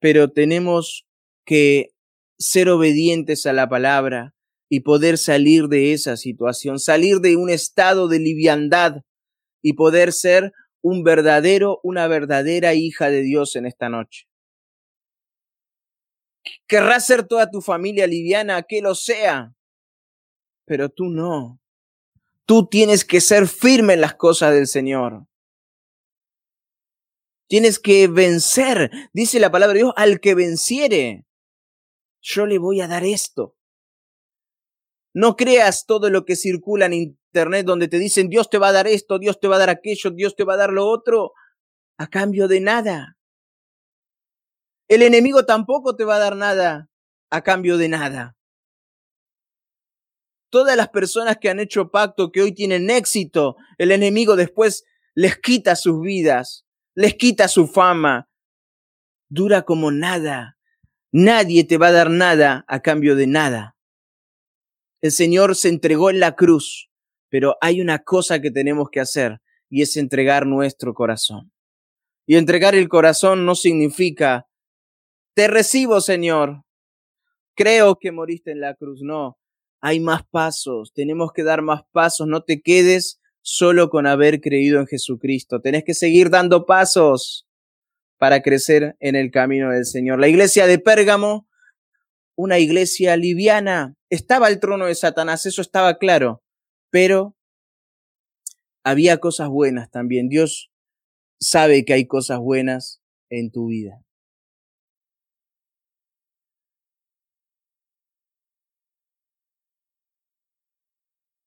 [0.00, 1.06] pero tenemos
[1.44, 1.90] que
[2.38, 4.34] ser obedientes a la palabra
[4.68, 9.02] y poder salir de esa situación, salir de un estado de liviandad
[9.62, 10.52] y poder ser
[10.88, 14.28] un verdadero, una verdadera hija de Dios en esta noche.
[16.68, 19.52] Querrás ser toda tu familia liviana, que lo sea,
[20.64, 21.60] pero tú no.
[22.44, 25.26] Tú tienes que ser firme en las cosas del Señor.
[27.48, 31.26] Tienes que vencer, dice la palabra de Dios, al que venciere.
[32.20, 33.56] Yo le voy a dar esto.
[35.12, 38.72] No creas todo lo que circula en Internet donde te dicen Dios te va a
[38.72, 41.32] dar esto, Dios te va a dar aquello, Dios te va a dar lo otro,
[41.98, 43.16] a cambio de nada.
[44.88, 46.88] El enemigo tampoco te va a dar nada
[47.30, 48.36] a cambio de nada.
[50.50, 55.38] Todas las personas que han hecho pacto, que hoy tienen éxito, el enemigo después les
[55.38, 58.28] quita sus vidas les quita su fama,
[59.28, 60.58] dura como nada.
[61.12, 63.76] Nadie te va a dar nada a cambio de nada.
[65.02, 66.90] El Señor se entregó en la cruz,
[67.28, 71.52] pero hay una cosa que tenemos que hacer y es entregar nuestro corazón.
[72.26, 74.46] Y entregar el corazón no significa,
[75.34, 76.62] te recibo, Señor.
[77.54, 79.00] Creo que moriste en la cruz.
[79.02, 79.38] No,
[79.80, 82.26] hay más pasos, tenemos que dar más pasos.
[82.26, 85.60] No te quedes solo con haber creído en Jesucristo.
[85.60, 87.46] Tenés que seguir dando pasos
[88.18, 90.18] para crecer en el camino del Señor.
[90.18, 91.48] La iglesia de Pérgamo,
[92.34, 96.42] una iglesia liviana, estaba el trono de Satanás, eso estaba claro,
[96.96, 97.36] pero
[98.82, 100.30] había cosas buenas también.
[100.30, 100.72] Dios
[101.38, 104.02] sabe que hay cosas buenas en tu vida.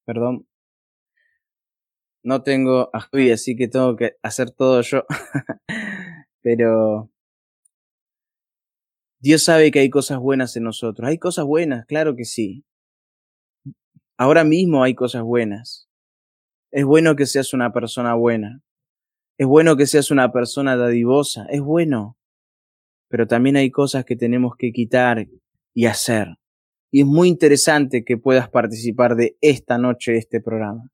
[0.05, 0.45] Perdón,
[2.21, 5.03] no tengo a así que tengo que hacer todo yo.
[6.43, 7.09] Pero
[9.19, 11.09] Dios sabe que hay cosas buenas en nosotros.
[11.09, 12.65] Hay cosas buenas, claro que sí.
[14.19, 15.87] Ahora mismo hay cosas buenas.
[16.71, 18.61] Es bueno que seas una persona buena.
[19.37, 21.45] Es bueno que seas una persona dadivosa.
[21.49, 22.17] Es bueno.
[23.07, 25.25] Pero también hay cosas que tenemos que quitar
[25.73, 26.35] y hacer.
[26.91, 30.91] Y es muy interesante que puedas participar de esta noche de este programa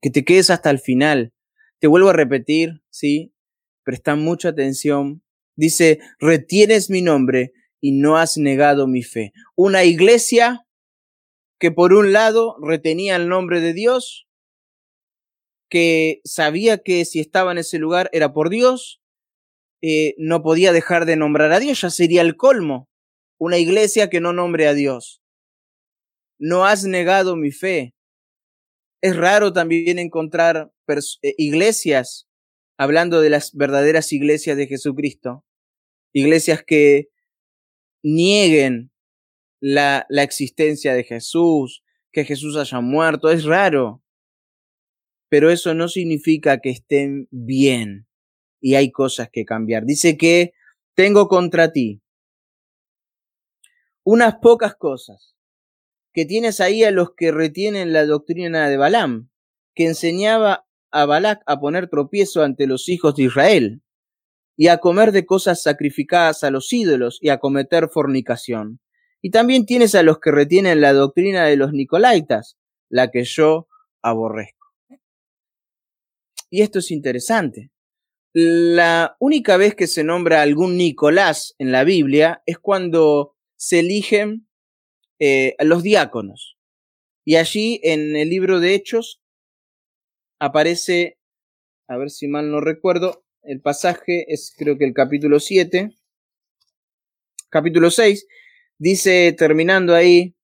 [0.00, 1.32] que te quedes hasta el final.
[1.80, 3.34] Te vuelvo a repetir, ¿sí?
[3.82, 5.24] Presta mucha atención.
[5.56, 9.32] Dice, retienes mi nombre y no has negado mi fe.
[9.56, 10.64] Una iglesia
[11.64, 14.28] que por un lado retenía el nombre de Dios,
[15.70, 19.00] que sabía que si estaba en ese lugar era por Dios,
[19.80, 22.90] eh, no podía dejar de nombrar a Dios, ya sería el colmo.
[23.38, 25.22] Una iglesia que no nombre a Dios.
[26.38, 27.94] No has negado mi fe.
[29.00, 32.28] Es raro también encontrar eh, iglesias,
[32.76, 35.46] hablando de las verdaderas iglesias de Jesucristo,
[36.12, 37.08] iglesias que
[38.02, 38.90] nieguen
[39.66, 44.02] la, existencia de Jesús, que Jesús haya muerto, es raro.
[45.30, 48.06] Pero eso no significa que estén bien
[48.60, 49.86] y hay cosas que cambiar.
[49.86, 50.52] Dice que
[50.94, 52.02] tengo contra ti
[54.04, 55.34] unas pocas cosas,
[56.12, 59.30] que tienes ahí a los que retienen la doctrina de Balaam,
[59.74, 63.82] que enseñaba a Balac a poner tropiezo ante los hijos de Israel,
[64.56, 68.78] y a comer de cosas sacrificadas a los ídolos y a cometer fornicación.
[69.24, 72.58] Y también tienes a los que retienen la doctrina de los Nicolaitas,
[72.90, 73.68] la que yo
[74.02, 74.74] aborrezco.
[76.50, 77.70] Y esto es interesante.
[78.34, 84.46] La única vez que se nombra algún Nicolás en la Biblia es cuando se eligen
[85.18, 86.58] eh, los diáconos.
[87.24, 89.22] Y allí en el libro de Hechos
[90.38, 91.18] aparece,
[91.88, 95.96] a ver si mal no recuerdo, el pasaje es creo que el capítulo 7,
[97.48, 98.26] capítulo 6,
[98.78, 100.34] dice terminando ahí,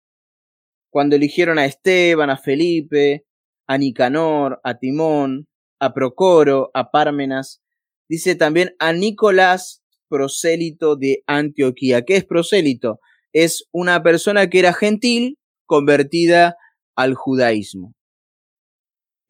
[0.91, 3.25] cuando eligieron a Esteban, a Felipe,
[3.67, 5.47] a Nicanor, a Timón,
[5.79, 7.63] a Procoro, a Pármenas,
[8.09, 12.05] dice también a Nicolás, prosélito de Antioquía.
[12.05, 12.99] ¿Qué es prosélito?
[13.33, 16.57] Es una persona que era gentil convertida
[16.97, 17.95] al judaísmo.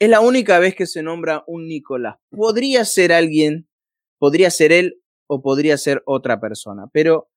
[0.00, 2.16] Es la única vez que se nombra un Nicolás.
[2.30, 3.68] Podría ser alguien,
[4.18, 7.29] podría ser él o podría ser otra persona, pero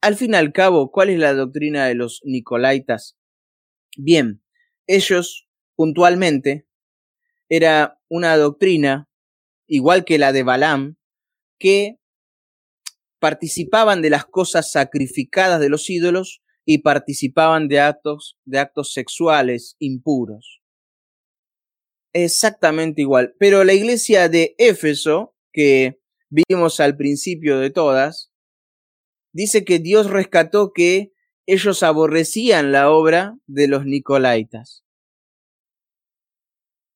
[0.00, 3.16] al fin y al cabo, ¿cuál es la doctrina de los Nicolaitas?
[3.96, 4.42] Bien,
[4.86, 6.66] ellos puntualmente
[7.48, 9.08] era una doctrina,
[9.66, 10.96] igual que la de Balaam,
[11.58, 11.98] que
[13.18, 19.76] participaban de las cosas sacrificadas de los ídolos y participaban de actos, de actos sexuales
[19.78, 20.58] impuros
[22.12, 23.34] exactamente igual.
[23.38, 28.32] Pero la iglesia de Éfeso, que vimos al principio de todas,
[29.38, 31.12] dice que Dios rescató que
[31.46, 34.84] ellos aborrecían la obra de los Nicolaitas.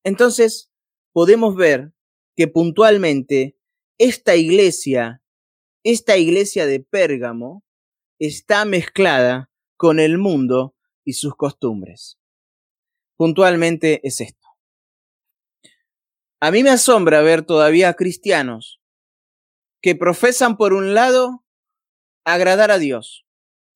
[0.03, 0.73] Entonces,
[1.13, 1.93] podemos ver
[2.35, 3.57] que puntualmente
[3.97, 5.23] esta iglesia,
[5.85, 7.65] esta iglesia de Pérgamo,
[8.19, 10.75] está mezclada con el mundo
[11.05, 12.19] y sus costumbres.
[13.17, 14.49] Puntualmente es esto.
[16.41, 18.81] A mí me asombra ver todavía cristianos
[19.81, 21.42] que profesan por un lado
[22.25, 23.25] agradar a Dios,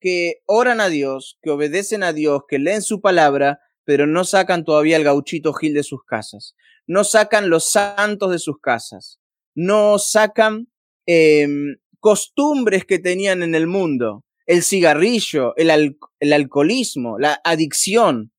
[0.01, 4.65] que oran a Dios, que obedecen a Dios, que leen su palabra, pero no sacan
[4.65, 6.55] todavía el gauchito gil de sus casas,
[6.87, 9.21] no sacan los santos de sus casas,
[9.55, 10.69] no sacan
[11.07, 18.33] em, costumbres que tenían en el mundo, el cigarrillo, el, el alcoholismo, la adicción.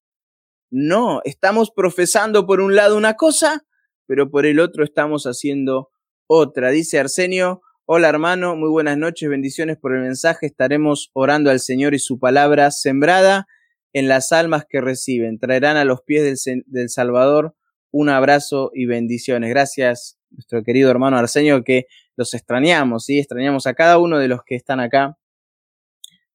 [0.70, 3.64] No, estamos profesando por un lado una cosa
[4.08, 5.91] pero por el otro estamos haciendo
[6.26, 6.72] otra.
[6.72, 10.46] Dice Arsenio, hola hermano, muy buenas noches, bendiciones por el mensaje.
[10.46, 13.48] Estaremos orando al Señor y su palabra sembrada
[13.94, 15.40] en las almas que reciben.
[15.40, 17.56] Traerán a los pies del, Salvador
[17.92, 19.50] un abrazo y bendiciones.
[19.50, 21.86] Gracias, nuestro querido hermano Arsenio, que
[22.18, 23.20] los extrañamos, ¿sí?
[23.20, 25.18] Extrañamos a cada uno de los que están acá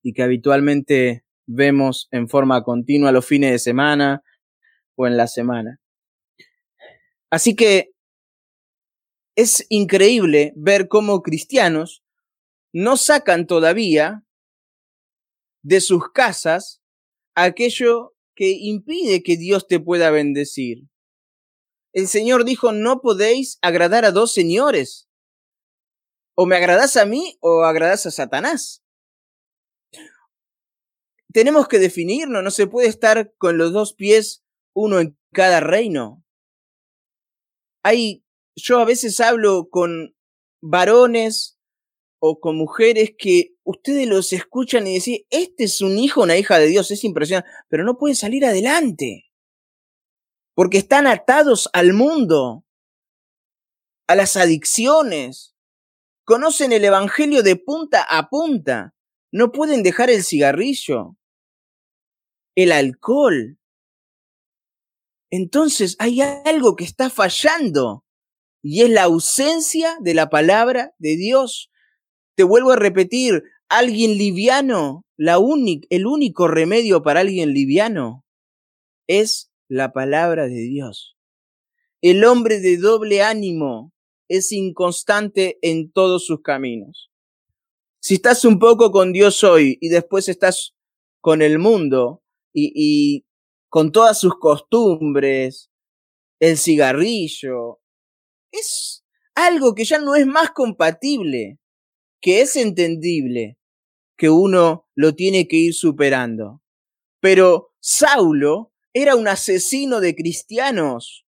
[0.02, 4.22] y que habitualmente vemos en forma continua los fines de semana
[4.96, 5.78] o en la semana.
[7.28, 7.91] Así que
[9.36, 12.02] es increíble ver cómo cristianos
[12.72, 14.24] no sacan todavía
[15.62, 16.82] de sus casas
[17.34, 20.88] aquello que impide que Dios te pueda bendecir.
[21.92, 25.08] El Señor dijo, no podéis agradar a dos señores.
[26.34, 28.82] O me agradás a mí o agradás a Satanás.
[31.32, 34.42] Tenemos que definirnos, no se puede estar con los dos pies,
[34.74, 36.22] uno en cada reino
[37.82, 38.24] hay,
[38.56, 40.14] yo a veces hablo con
[40.60, 41.58] varones
[42.18, 46.58] o con mujeres que ustedes los escuchan y dicen, este es un hijo, una hija
[46.58, 49.24] de Dios, es impresionante, pero no pueden salir adelante.
[50.54, 52.64] Porque están atados al mundo,
[54.06, 55.56] a las adicciones.
[56.24, 58.94] Conocen el Evangelio de punta a punta.
[59.32, 61.16] No pueden dejar el cigarrillo,
[62.54, 63.58] el alcohol,
[65.32, 68.01] entonces hay algo que está fallando
[68.62, 71.70] y es la ausencia de la palabra de Dios.
[72.36, 75.38] Te vuelvo a repetir, alguien liviano, la
[75.90, 78.24] el único remedio para alguien liviano
[79.06, 81.16] es la palabra de Dios.
[82.00, 83.92] El hombre de doble ánimo
[84.28, 87.10] es inconstante en todos sus caminos.
[88.00, 90.74] Si estás un poco con Dios hoy y después estás
[91.20, 93.26] con el mundo y, y
[93.68, 95.70] con todas sus costumbres,
[96.40, 97.81] el cigarrillo.
[98.52, 101.58] Es algo que ya no es más compatible,
[102.20, 103.58] que es entendible,
[104.16, 106.62] que uno lo tiene que ir superando.
[107.20, 111.26] Pero Saulo era un asesino de cristianos.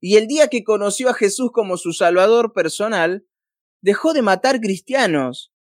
[0.00, 3.26] Y el día que conoció a Jesús como su Salvador personal,
[3.80, 5.52] dejó de matar cristianos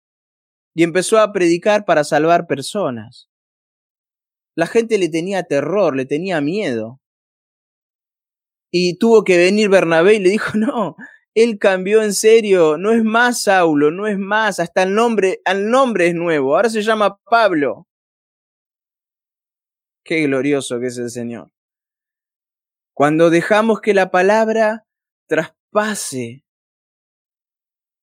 [0.74, 3.30] y empezó a predicar para salvar personas.
[4.56, 7.01] La gente le tenía terror, le tenía miedo.
[8.76, 10.95] Y tuvo que venir Bernabé y le dijo, no,
[11.36, 15.69] él cambió en serio, no es más Saulo, no es más, hasta el nombre, el
[15.69, 17.88] nombre es nuevo, ahora se llama Pablo.
[20.03, 21.51] Qué glorioso que es el Señor.
[22.95, 24.86] Cuando dejamos que la palabra
[25.28, 26.43] traspase.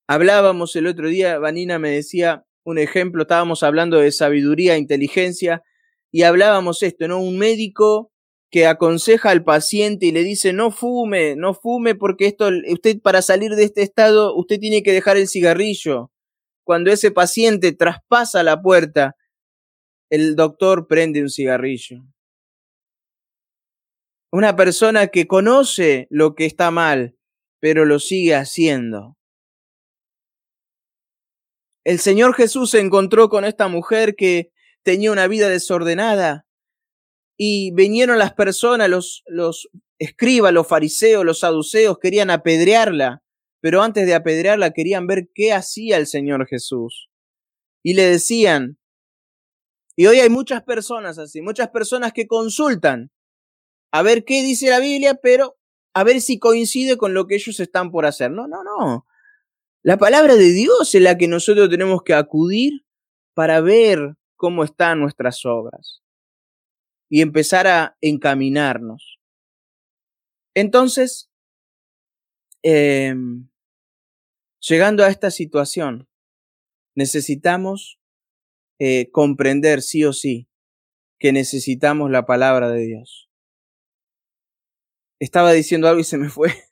[0.08, 5.64] Hablábamos el otro día, Vanina me decía un ejemplo, estábamos hablando de sabiduría, inteligencia,
[6.12, 7.20] y hablábamos esto, ¿no?
[7.20, 8.09] Un médico
[8.50, 13.22] que aconseja al paciente y le dice, no fume, no fume porque esto, usted para
[13.22, 16.10] salir de este estado, usted tiene que dejar el cigarrillo.
[16.64, 19.16] Cuando ese paciente traspasa la puerta,
[20.10, 22.02] el doctor prende un cigarrillo.
[24.32, 27.16] Una persona que conoce lo que está mal,
[27.60, 29.16] pero lo sigue haciendo.
[31.84, 36.46] El Señor Jesús se encontró con esta mujer que tenía una vida desordenada
[37.42, 43.22] y vinieron las personas, los, los escribas, los fariseos, los saduceos, querían apedrearla,
[43.60, 47.08] pero antes de apedrearla querían ver qué hacía el Señor Jesús.
[47.82, 48.76] Y le decían,
[49.96, 53.10] y hoy hay muchas personas así, muchas personas que consultan
[53.90, 55.56] a ver qué dice la Biblia, pero
[55.94, 58.30] a ver si coincide con lo que ellos están por hacer.
[58.30, 59.06] No, no, no.
[59.82, 62.84] La palabra de Dios es la que nosotros tenemos que acudir
[63.32, 66.02] para ver cómo están nuestras obras
[67.10, 69.18] y empezar a encaminarnos.
[70.54, 71.30] Entonces,
[72.62, 73.48] em,
[74.60, 76.08] llegando a esta situación,
[76.94, 77.98] necesitamos
[78.78, 80.48] eh, comprender sí o sí
[81.18, 83.30] que necesitamos la palabra de Dios
[85.20, 86.48] estaba diciendo algo y se me fue.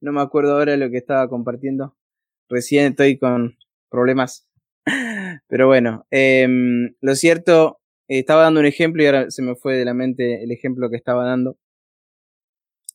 [0.00, 1.96] No me acuerdo ahora lo que estaba compartiendo.
[2.48, 3.58] Recién estoy con
[3.90, 4.48] problemas.
[5.48, 9.84] Pero bueno, em, lo cierto, estaba dando un ejemplo y ahora se me fue de
[9.84, 11.56] la mente el ejemplo que estaba dando.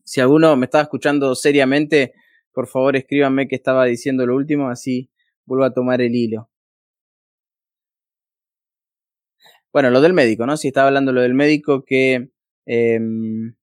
[0.04, 2.14] Si alguno me estaba escuchando seriamente,
[2.54, 5.10] por favor escríbanme que estaba diciendo lo último, así
[5.46, 6.50] vuelvo a tomar el hilo.
[9.74, 10.58] Bueno, lo del médico, ¿no?
[10.58, 12.30] Si estaba hablando lo del médico que
[12.66, 13.54] em,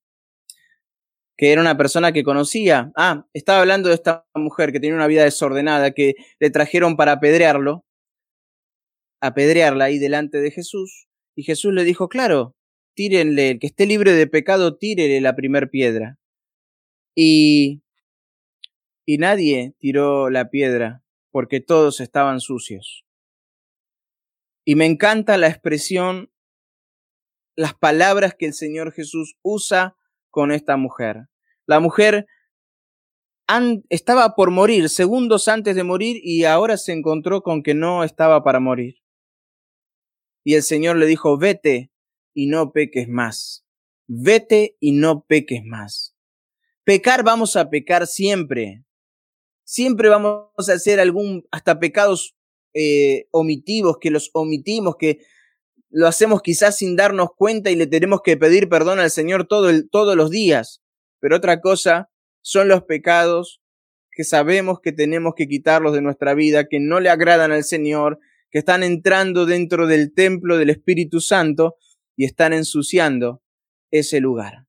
[1.39, 2.93] que era una persona que conocía.
[2.97, 7.13] Ah, estaba hablando de esta mujer que tenía una vida desordenada, que le trajeron para
[7.13, 7.85] apedrearlo,
[9.21, 11.08] apedrearla ahí delante de Jesús.
[11.39, 12.57] Y Jesús le dijo, claro,
[12.95, 16.19] tírenle, el que esté libre de pecado, tírele la primer piedra.
[17.15, 17.85] Y,
[19.07, 23.05] y nadie tiró la piedra, porque todos estaban sucios.
[24.65, 26.33] Y me encanta la expresión,
[27.55, 29.97] las palabras que el Señor Jesús usa
[30.31, 31.29] con esta mujer.
[31.67, 32.27] La mujer
[33.91, 38.43] estaba por morir segundos antes de morir y ahora se encontró con que no estaba
[38.43, 38.97] para morir.
[40.49, 41.91] Y el Señor le dijo, vete
[42.33, 43.67] y no peques más.
[44.07, 46.17] Vete y no peques más.
[46.85, 48.83] Pecar vamos a pecar siempre.
[49.65, 52.35] Siempre vamos a hacer algún, hasta pecados
[52.73, 55.19] eh, omitivos, que los omitimos, que
[55.91, 59.71] lo hacemos quizás sin darnos cuenta y le tenemos que pedir perdón al Señor todo
[59.91, 60.81] todos los días.
[61.21, 63.61] Pero otra cosa son los pecados
[64.13, 68.19] que sabemos que tenemos que quitarlos de nuestra vida, que no le agradan al Señor,
[68.51, 71.77] que están entrando dentro del templo del Espíritu Santo
[72.17, 73.43] y están ensuciando
[73.91, 74.67] ese lugar.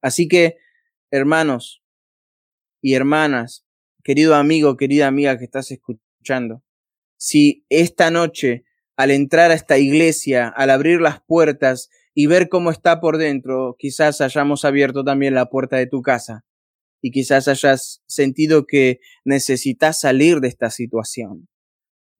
[0.00, 0.56] Así que,
[1.10, 1.82] hermanos
[2.80, 3.66] y hermanas,
[4.02, 6.62] querido amigo, querida amiga que estás escuchando,
[7.16, 8.64] si esta noche
[8.96, 13.76] al entrar a esta iglesia, al abrir las puertas y ver cómo está por dentro,
[13.78, 16.44] quizás hayamos abierto también la puerta de tu casa
[17.00, 21.48] y quizás hayas sentido que necesitas salir de esta situación.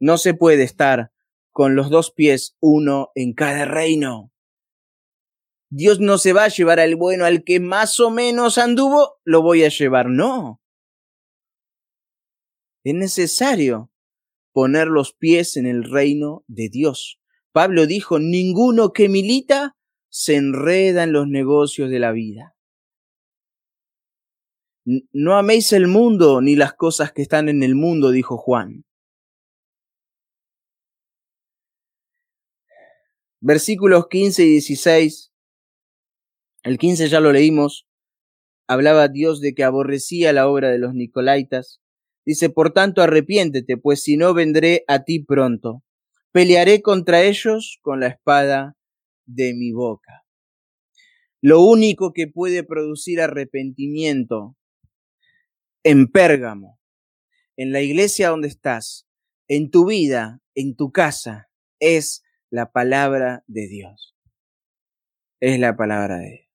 [0.01, 1.13] No se puede estar
[1.51, 4.33] con los dos pies, uno en cada reino.
[5.71, 9.43] Dios no se va a llevar al bueno, al que más o menos anduvo, lo
[9.43, 10.09] voy a llevar.
[10.09, 10.63] No.
[12.85, 13.91] Es necesario
[14.53, 17.21] poner los pies en el reino de Dios.
[17.53, 19.77] Pablo dijo, ninguno que milita
[20.09, 22.57] se enreda en los negocios de la vida.
[25.13, 28.87] No améis el mundo ni las cosas que están en el mundo, dijo Juan.
[33.41, 35.33] Versículos 15 y 16.
[36.65, 37.87] El 15 ya lo leímos.
[38.67, 41.81] hablaba Dios de que aborrecía la obra de los Nicolaitas.
[42.27, 45.83] Dice, por tanto, arrepiéntete, pues si no vendré a ti pronto.
[46.33, 48.77] Pelearé contra ellos con la espada
[49.25, 50.25] de mi boca.
[51.41, 54.57] Lo único que puede producir arrepentimiento
[55.85, 56.79] en Pérgamo,
[57.57, 59.07] en la iglesia donde estás,
[59.47, 61.49] en tu vida, en tu casa,
[61.81, 64.15] es la palabra de Dios.
[65.41, 66.49] Es la palabra de Dios.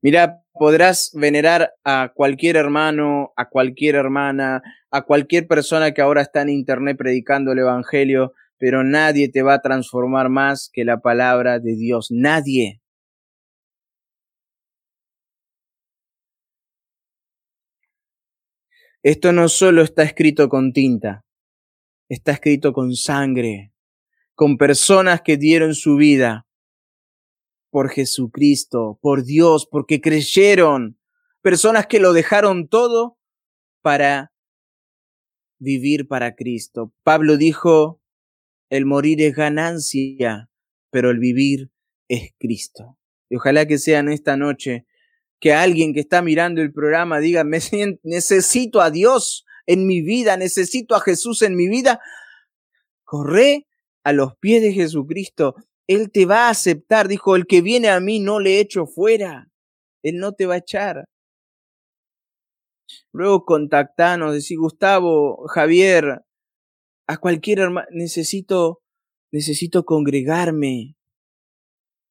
[0.00, 6.42] Mira, podrás venerar a cualquier hermano, a cualquier hermana, a cualquier persona que ahora está
[6.42, 11.58] en internet predicando el Evangelio, pero nadie te va a transformar más que la palabra
[11.58, 12.08] de Dios.
[12.10, 12.80] Nadie.
[19.02, 21.24] Esto no solo está escrito con tinta,
[22.08, 23.72] está escrito con sangre,
[24.38, 26.46] con personas que dieron su vida
[27.70, 30.96] por Jesucristo, por Dios, porque creyeron,
[31.42, 33.18] personas que lo dejaron todo
[33.82, 34.32] para
[35.58, 36.94] vivir para Cristo.
[37.02, 38.00] Pablo dijo,
[38.70, 40.48] el morir es ganancia,
[40.90, 41.72] pero el vivir
[42.06, 42.96] es Cristo.
[43.28, 44.86] Y ojalá que sea en esta noche
[45.40, 50.94] que alguien que está mirando el programa diga, necesito a Dios en mi vida, necesito
[50.94, 51.98] a Jesús en mi vida.
[53.02, 53.67] Corre
[54.08, 55.54] a los pies de Jesucristo.
[55.86, 57.08] Él te va a aceptar.
[57.08, 59.50] Dijo, el que viene a mí no le echo fuera.
[60.02, 61.04] Él no te va a echar.
[63.12, 66.22] Luego contactanos, decir, Gustavo, Javier,
[67.06, 68.80] a cualquier hermano, necesito,
[69.30, 70.96] necesito congregarme.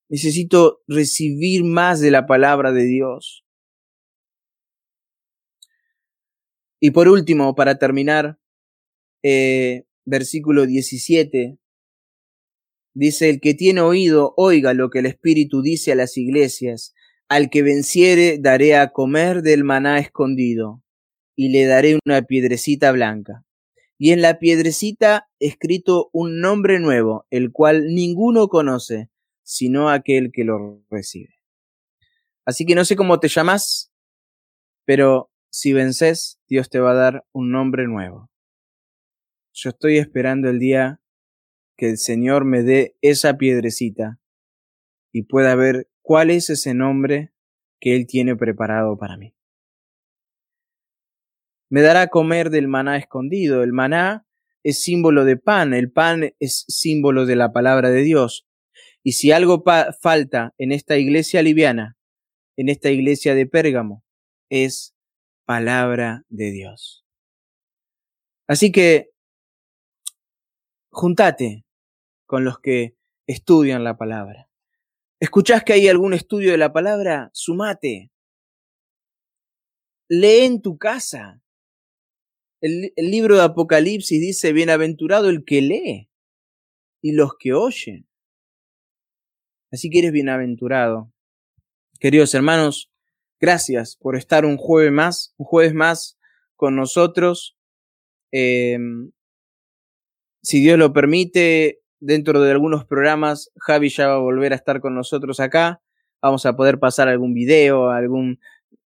[0.08, 3.44] Necesito recibir más de la palabra de Dios.
[6.80, 8.38] Y por último, para terminar,
[9.24, 11.58] eh, versículo 17,
[12.98, 16.94] dice, el que tiene oído, oiga lo que el Espíritu dice a las iglesias,
[17.30, 20.84] al que venciere daré a comer del maná escondido,
[21.36, 23.46] y le daré una piedrecita blanca.
[24.00, 29.10] Y en la piedrecita escrito un nombre nuevo, el cual ninguno conoce,
[29.44, 31.36] sino aquel que lo recibe.
[32.46, 33.92] Así que no sé cómo te llamas,
[34.86, 38.30] pero si vences, Dios te va a dar un nombre nuevo.
[39.54, 41.00] Yo estoy esperando el día
[41.78, 44.20] que el Señor me dé esa piedrecita
[45.14, 47.32] y pueda ver cuál es ese nombre
[47.80, 49.36] que Él tiene preparado para mí.
[51.70, 53.64] Me dará comer del maná escondido.
[53.64, 54.26] El maná
[54.64, 58.48] es símbolo de pan, el pan es símbolo de la palabra de Dios.
[59.04, 59.64] Y si algo
[60.02, 61.98] falta en esta iglesia liviana,
[62.58, 64.04] en esta iglesia de Pérgamo,
[64.50, 64.96] es
[65.46, 67.06] palabra de Dios.
[68.48, 69.12] Así que
[70.90, 71.67] juntate
[72.28, 74.48] con los que estudian la palabra.
[75.20, 77.32] ¿Escuchás que hay algún estudio de la palabra?
[77.34, 78.12] Sumate.
[80.10, 81.42] Lee en tu casa.
[82.62, 86.10] El, libro de Apocalipsis dice, bienaventurado el que lee
[87.02, 88.08] y los que oyen.
[89.72, 91.12] Así que eres bienaventurado.
[92.00, 92.92] Queridos hermanos,
[93.40, 96.20] gracias por estar un jueves más, un jueves más
[96.56, 97.58] con nosotros.
[98.32, 99.12] Em,
[100.42, 104.82] si Dios lo permite, dentro de algunos programas, Javi ya va a volver a estar
[104.82, 105.82] con nosotros acá.
[106.22, 108.40] Vamos a poder pasar algún video, algún...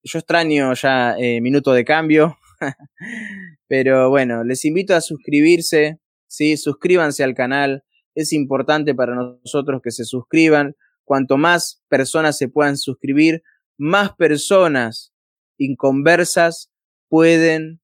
[0.03, 2.37] Yo extraño ya eh, minuto de cambio.
[3.67, 6.57] Pero bueno, les invito a suscribirse, ¿sí?
[6.57, 7.83] Suscríbanse al canal,
[8.15, 10.75] es importante para nosotros que se suscriban.
[11.03, 13.43] Cuanto más personas se puedan suscribir,
[13.77, 15.13] más personas
[15.57, 16.71] inconversas
[17.09, 17.81] pueden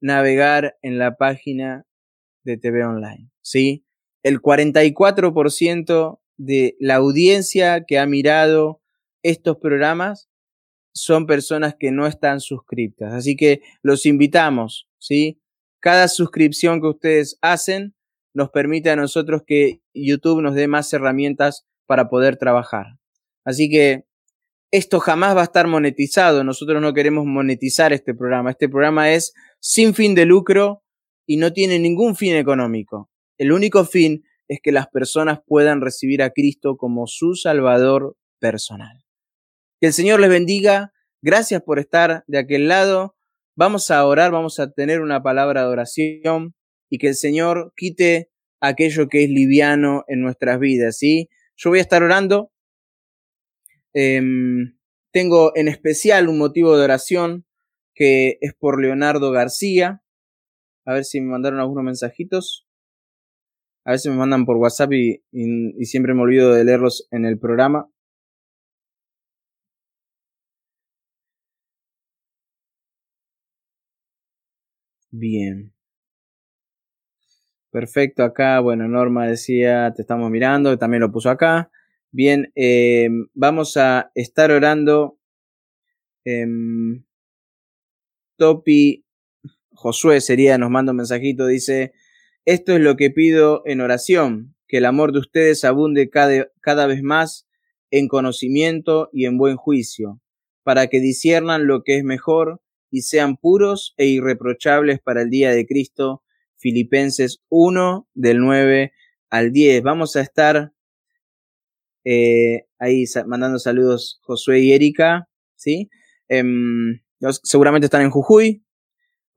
[0.00, 1.86] navegar en la página
[2.44, 3.30] de TV Online.
[3.40, 3.85] ¿sí?
[4.26, 8.82] El 44% de la audiencia que ha mirado
[9.22, 10.28] estos programas
[10.92, 13.12] son personas que no están suscriptas.
[13.12, 15.40] Así que los invitamos, ¿sí?
[15.78, 17.94] Cada suscripción que ustedes hacen
[18.34, 22.98] nos permite a nosotros que YouTube nos dé más herramientas para poder trabajar.
[23.44, 24.06] Así que
[24.72, 26.42] esto jamás va a estar monetizado.
[26.42, 28.50] Nosotros no queremos monetizar este programa.
[28.50, 30.82] Este programa es sin fin de lucro
[31.26, 33.08] y no tiene ningún fin económico.
[33.38, 39.04] El único fin es que las personas puedan recibir a Cristo como su Salvador personal.
[39.80, 40.92] Que el Señor les bendiga.
[41.22, 43.16] Gracias por estar de aquel lado.
[43.56, 46.54] Vamos a orar, vamos a tener una palabra de oración
[46.90, 48.30] y que el Señor quite
[48.60, 51.28] aquello que es liviano en nuestras vidas, ¿sí?
[51.56, 52.52] Yo voy a estar orando.
[53.94, 54.78] Em,
[55.12, 57.46] tengo en especial un motivo de oración
[57.94, 60.02] que es por Leonardo García.
[60.84, 62.65] A ver si me mandaron algunos mensajitos.
[63.86, 65.22] A veces me mandan por WhatsApp y,
[65.84, 67.88] siempre me olvido de leerlos en el programa.
[75.10, 75.72] Bien.
[77.70, 81.70] Perfecto, acá, bueno, Norma decía, te estamos mirando, también lo puso acá.
[82.10, 85.18] Bien, em, vamos a estar orando.
[86.24, 87.04] Em,
[88.36, 89.04] Topi
[89.74, 91.92] Josué sería, nos manda un mensajito, dice,
[92.46, 96.86] esto es lo que pido en oración, que el amor de ustedes abunde cada, cada
[96.86, 97.46] vez más
[97.90, 100.20] en conocimiento y en buen juicio,
[100.62, 105.50] para que disiernan lo que es mejor y sean puros e irreprochables para el día
[105.50, 106.22] de Cristo.
[106.56, 108.92] Filipenses 1 del 9
[109.28, 109.82] al 10.
[109.82, 110.72] Vamos a estar
[112.04, 115.90] eh, ahí mandando saludos Josué y Erika, ¿sí?
[116.28, 117.02] Em,
[117.42, 118.64] seguramente están en Jujuy.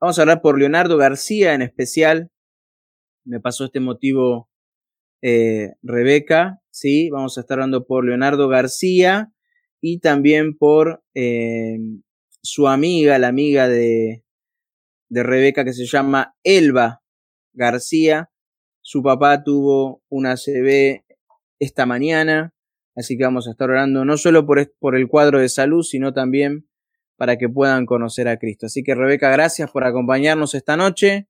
[0.00, 2.30] Vamos a hablar por Leonardo García en especial.
[3.24, 4.48] Me pasó este motivo
[5.22, 7.10] eh, Rebeca, ¿sí?
[7.10, 9.32] Vamos a estar hablando por Leonardo García
[9.80, 12.02] y también por em,
[12.42, 14.24] su amiga, la amiga de,
[15.10, 17.02] Rebeca que se llama Elba
[17.52, 18.30] García.
[18.80, 21.04] Su papá tuvo una CB
[21.58, 22.54] esta mañana,
[22.94, 26.70] así que vamos a estar orando no solo por el cuadro de salud, sino también
[27.20, 28.64] para que puedan conocer a Cristo.
[28.64, 31.28] Así que Rebeca, gracias por acompañarnos esta noche.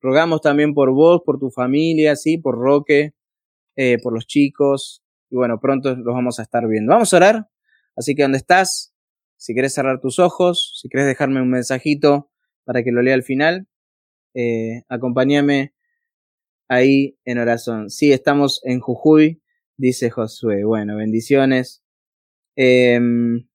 [0.00, 3.14] Rogamos también por vos, por tu familia, sí, por Roque,
[3.76, 5.02] eh, por los chicos.
[5.30, 6.92] Y bueno, pronto los vamos a estar viendo.
[6.92, 7.48] Vamos a orar.
[7.96, 8.94] Así que donde estás,
[9.36, 12.30] si quieres cerrar tus ojos, si quieres dejarme un mensajito
[12.64, 13.68] para que lo lea al final,
[14.34, 15.74] eh, acompáñame
[16.68, 17.90] ahí en oración.
[17.90, 19.42] Sí, estamos en Jujuy,
[19.76, 20.64] dice Josué.
[20.64, 21.82] Bueno, bendiciones.
[22.56, 23.48] Em,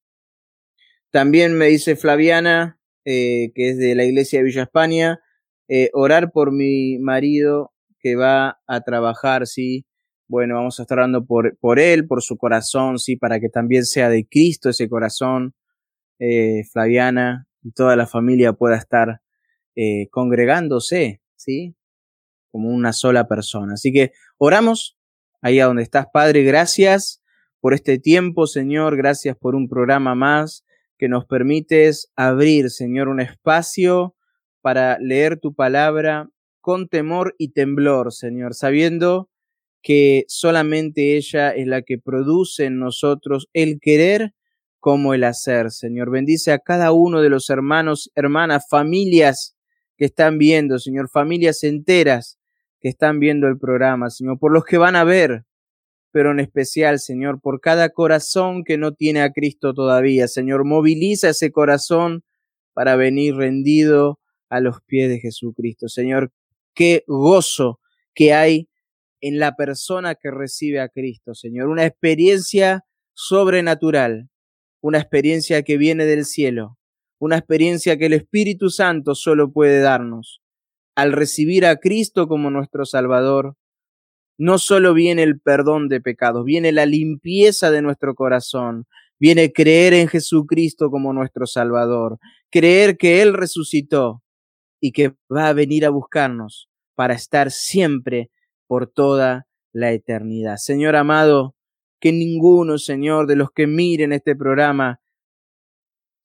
[1.11, 5.21] también me dice Flaviana, eh, que es de la iglesia de Villa España,
[5.67, 9.85] eh, orar por mi marido que va a trabajar, sí.
[10.27, 13.85] Bueno, vamos a estar orando por, por él, por su corazón, sí, para que también
[13.85, 15.53] sea de Cristo ese corazón.
[16.19, 19.21] Eh, Flaviana y toda la familia pueda estar
[19.75, 21.75] eh, congregándose, ¿sí?
[22.51, 23.73] Como una sola persona.
[23.73, 24.97] Así que oramos
[25.41, 27.21] ahí a donde estás, Padre, gracias
[27.59, 30.63] por este tiempo, Señor, gracias por un programa más
[30.97, 34.14] que nos permites abrir, Señor, un espacio
[34.65, 36.27] para leer tu palabra
[36.59, 39.29] con temor y temblor, Señor, sabiendo
[39.83, 44.33] que solamente ella es la que produce en nosotros el querer
[44.79, 46.09] como el hacer, Señor.
[46.09, 49.55] Bendice a cada uno de los hermanos, hermanas, familias
[49.97, 52.39] que están viendo, Señor, familias enteras
[52.81, 55.45] que están viendo el programa, Señor, por los que van a ver,
[56.09, 61.29] pero en especial, Señor, por cada corazón que no tiene a Cristo todavía, Señor, moviliza
[61.29, 62.23] ese corazón
[62.73, 64.19] para venir rendido
[64.49, 65.87] a los pies de Jesucristo.
[65.87, 66.31] Señor,
[66.73, 67.79] qué gozo
[68.13, 68.69] que hay
[69.21, 74.29] en la persona que recibe a Cristo, Señor, una experiencia sobrenatural
[74.85, 76.77] una experiencia que viene del cielo,
[77.17, 80.43] una experiencia que el Espíritu Santo solo puede darnos.
[80.93, 83.55] Al recibir a Cristo como nuestro Salvador,
[84.37, 88.85] no solo viene el perdón de pecados, viene la limpieza de nuestro corazón,
[89.17, 92.19] viene creer en Jesucristo como nuestro Salvador,
[92.51, 94.21] creer que Él resucitó
[94.79, 98.31] y que va a venir a buscarnos para estar siempre
[98.67, 100.57] por toda la eternidad.
[100.57, 101.55] Señor amado,
[101.99, 105.01] que ninguno, Señor, de los que miren este programa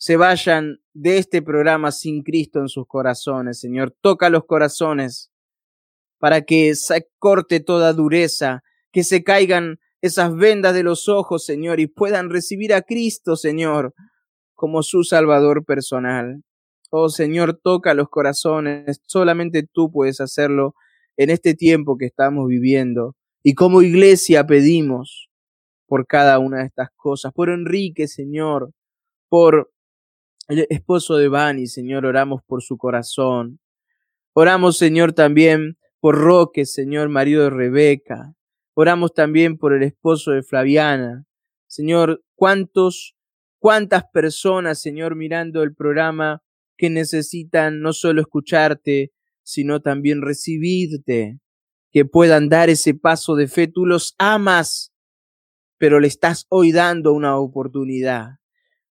[0.01, 3.94] se vayan de este programa sin Cristo en sus corazones, Señor.
[4.01, 5.30] Toca los corazones
[6.18, 11.80] para que se corte toda dureza, que se caigan esas vendas de los ojos, Señor,
[11.80, 13.94] y puedan recibir a Cristo, Señor,
[14.55, 16.42] como su Salvador personal.
[16.91, 20.74] Oh Señor, toca los corazones, solamente tú puedes hacerlo
[21.16, 23.14] en este tiempo que estamos viviendo.
[23.43, 25.30] Y como iglesia pedimos
[25.86, 27.32] por cada una de estas cosas.
[27.32, 28.72] Por Enrique, Señor,
[29.28, 29.70] por
[30.49, 33.61] el esposo de Bani, Señor, oramos por su corazón.
[34.32, 38.34] Oramos, Señor, también por Roque, Señor, marido de Rebeca.
[38.74, 41.24] Oramos también por el esposo de Flaviana.
[41.68, 43.14] Señor, cuántos,
[43.59, 46.43] cuántas personas, Señor, mirando el programa
[46.81, 49.12] que necesitan no solo escucharte,
[49.43, 51.39] sino también recibirte,
[51.93, 53.68] que puedan dar ese paso de fe.
[53.68, 54.91] Tú los amas
[55.81, 58.33] pero le estás hoy dando una oportunidad.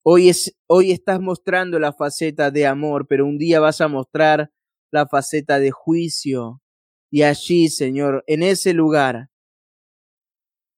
[0.04, 4.52] Hoy, es, hoy estás mostrando la faceta de amor, pero un día vas a mostrar
[4.90, 6.60] la faceta de juicio.
[7.12, 9.30] Y allí, Señor, en ese lugar,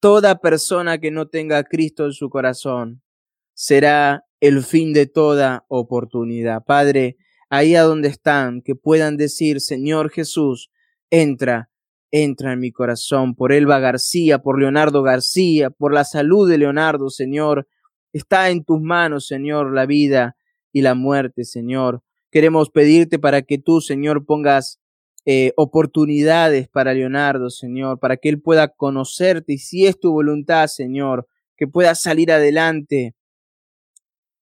[0.01, 3.01] toda persona que no tenga a Cristo en su corazón
[3.53, 6.65] será el fin de toda oportunidad.
[6.65, 7.15] Padre,
[7.49, 10.69] ahí a donde están, que puedan decir, Señor Jesús,
[11.09, 11.69] entra
[12.11, 17.09] entra en mi corazón, por Elba García, por Leonardo García, por la salud de Leonardo,
[17.09, 17.67] Señor.
[18.13, 20.35] Está en tus manos, Señor, la vida
[20.71, 22.03] y la muerte, Señor.
[22.29, 24.79] Queremos pedirte para que tú, Señor, pongas
[25.25, 30.67] eh, oportunidades para Leonardo, Señor, para que él pueda conocerte y si es tu voluntad,
[30.67, 31.27] Señor,
[31.57, 33.15] que pueda salir adelante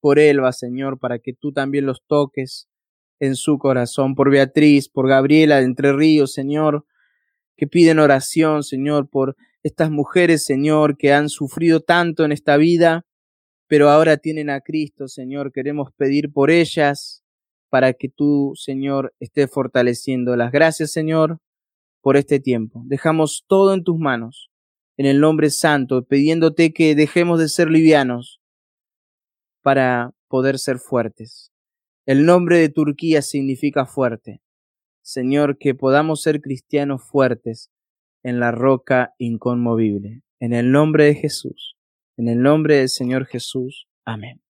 [0.01, 2.67] por Elba, Señor, para que tú también los toques
[3.19, 6.85] en su corazón, por Beatriz, por Gabriela de Entre Ríos, Señor,
[7.55, 13.05] que piden oración, Señor, por estas mujeres, Señor, que han sufrido tanto en esta vida,
[13.67, 15.51] pero ahora tienen a Cristo, Señor.
[15.51, 17.23] Queremos pedir por ellas
[17.69, 21.37] para que tú, Señor, estés fortaleciendo las gracias, Señor,
[22.01, 22.81] por este tiempo.
[22.85, 24.49] Dejamos todo en tus manos,
[24.97, 28.40] en el nombre santo, pidiéndote que dejemos de ser livianos
[29.61, 31.51] para poder ser fuertes.
[32.05, 34.41] El nombre de Turquía significa fuerte.
[35.01, 37.71] Señor, que podamos ser cristianos fuertes
[38.23, 40.21] en la roca inconmovible.
[40.39, 41.75] En el nombre de Jesús,
[42.17, 43.87] en el nombre del Señor Jesús.
[44.05, 44.41] Amén.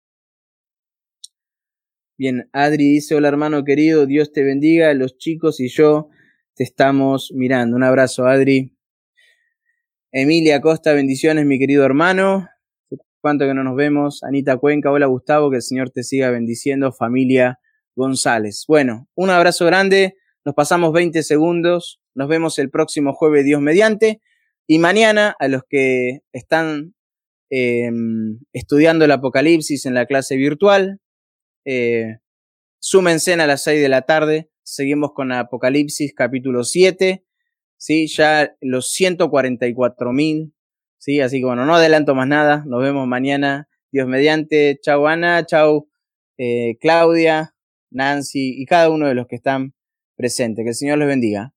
[2.18, 6.10] Bien, Adri dice, hola hermano querido, Dios te bendiga, los chicos y yo
[6.56, 7.76] te estamos mirando.
[7.76, 8.78] Un abrazo, Adri.
[10.12, 12.51] Emilia Costa, bendiciones, mi querido hermano.
[13.22, 14.24] Cuánto que no nos vemos.
[14.24, 16.92] Anita Cuenca, hola Gustavo, que el Señor te siga bendiciendo.
[16.92, 17.60] Familia
[17.96, 18.66] González.
[18.68, 20.16] Bueno, un abrazo grande.
[20.44, 22.02] Nos pasamos 20 segundos.
[22.16, 24.22] Nos vemos el próximo jueves, Dios mediante.
[24.66, 26.96] Y mañana, a los que están
[27.52, 31.00] em, estudiando el Apocalipsis en la clase virtual,
[31.64, 32.18] eh,
[32.80, 34.50] súmense a las 6 de la tarde.
[34.64, 37.24] Seguimos con Apocalipsis capítulo 7.
[37.78, 38.08] ¿sí?
[38.08, 40.54] Ya los 144 mil.
[41.02, 41.20] ¿Sí?
[41.20, 42.64] Así que bueno, no adelanto más nada.
[42.66, 43.68] Nos vemos mañana.
[43.92, 44.80] Dios mediante.
[44.82, 45.90] Chau Ana, chau
[46.38, 47.56] eh, Claudia,
[47.90, 49.74] Nancy y cada uno de los que están
[50.16, 50.64] presente.
[50.64, 51.54] Que el Señor les bendiga.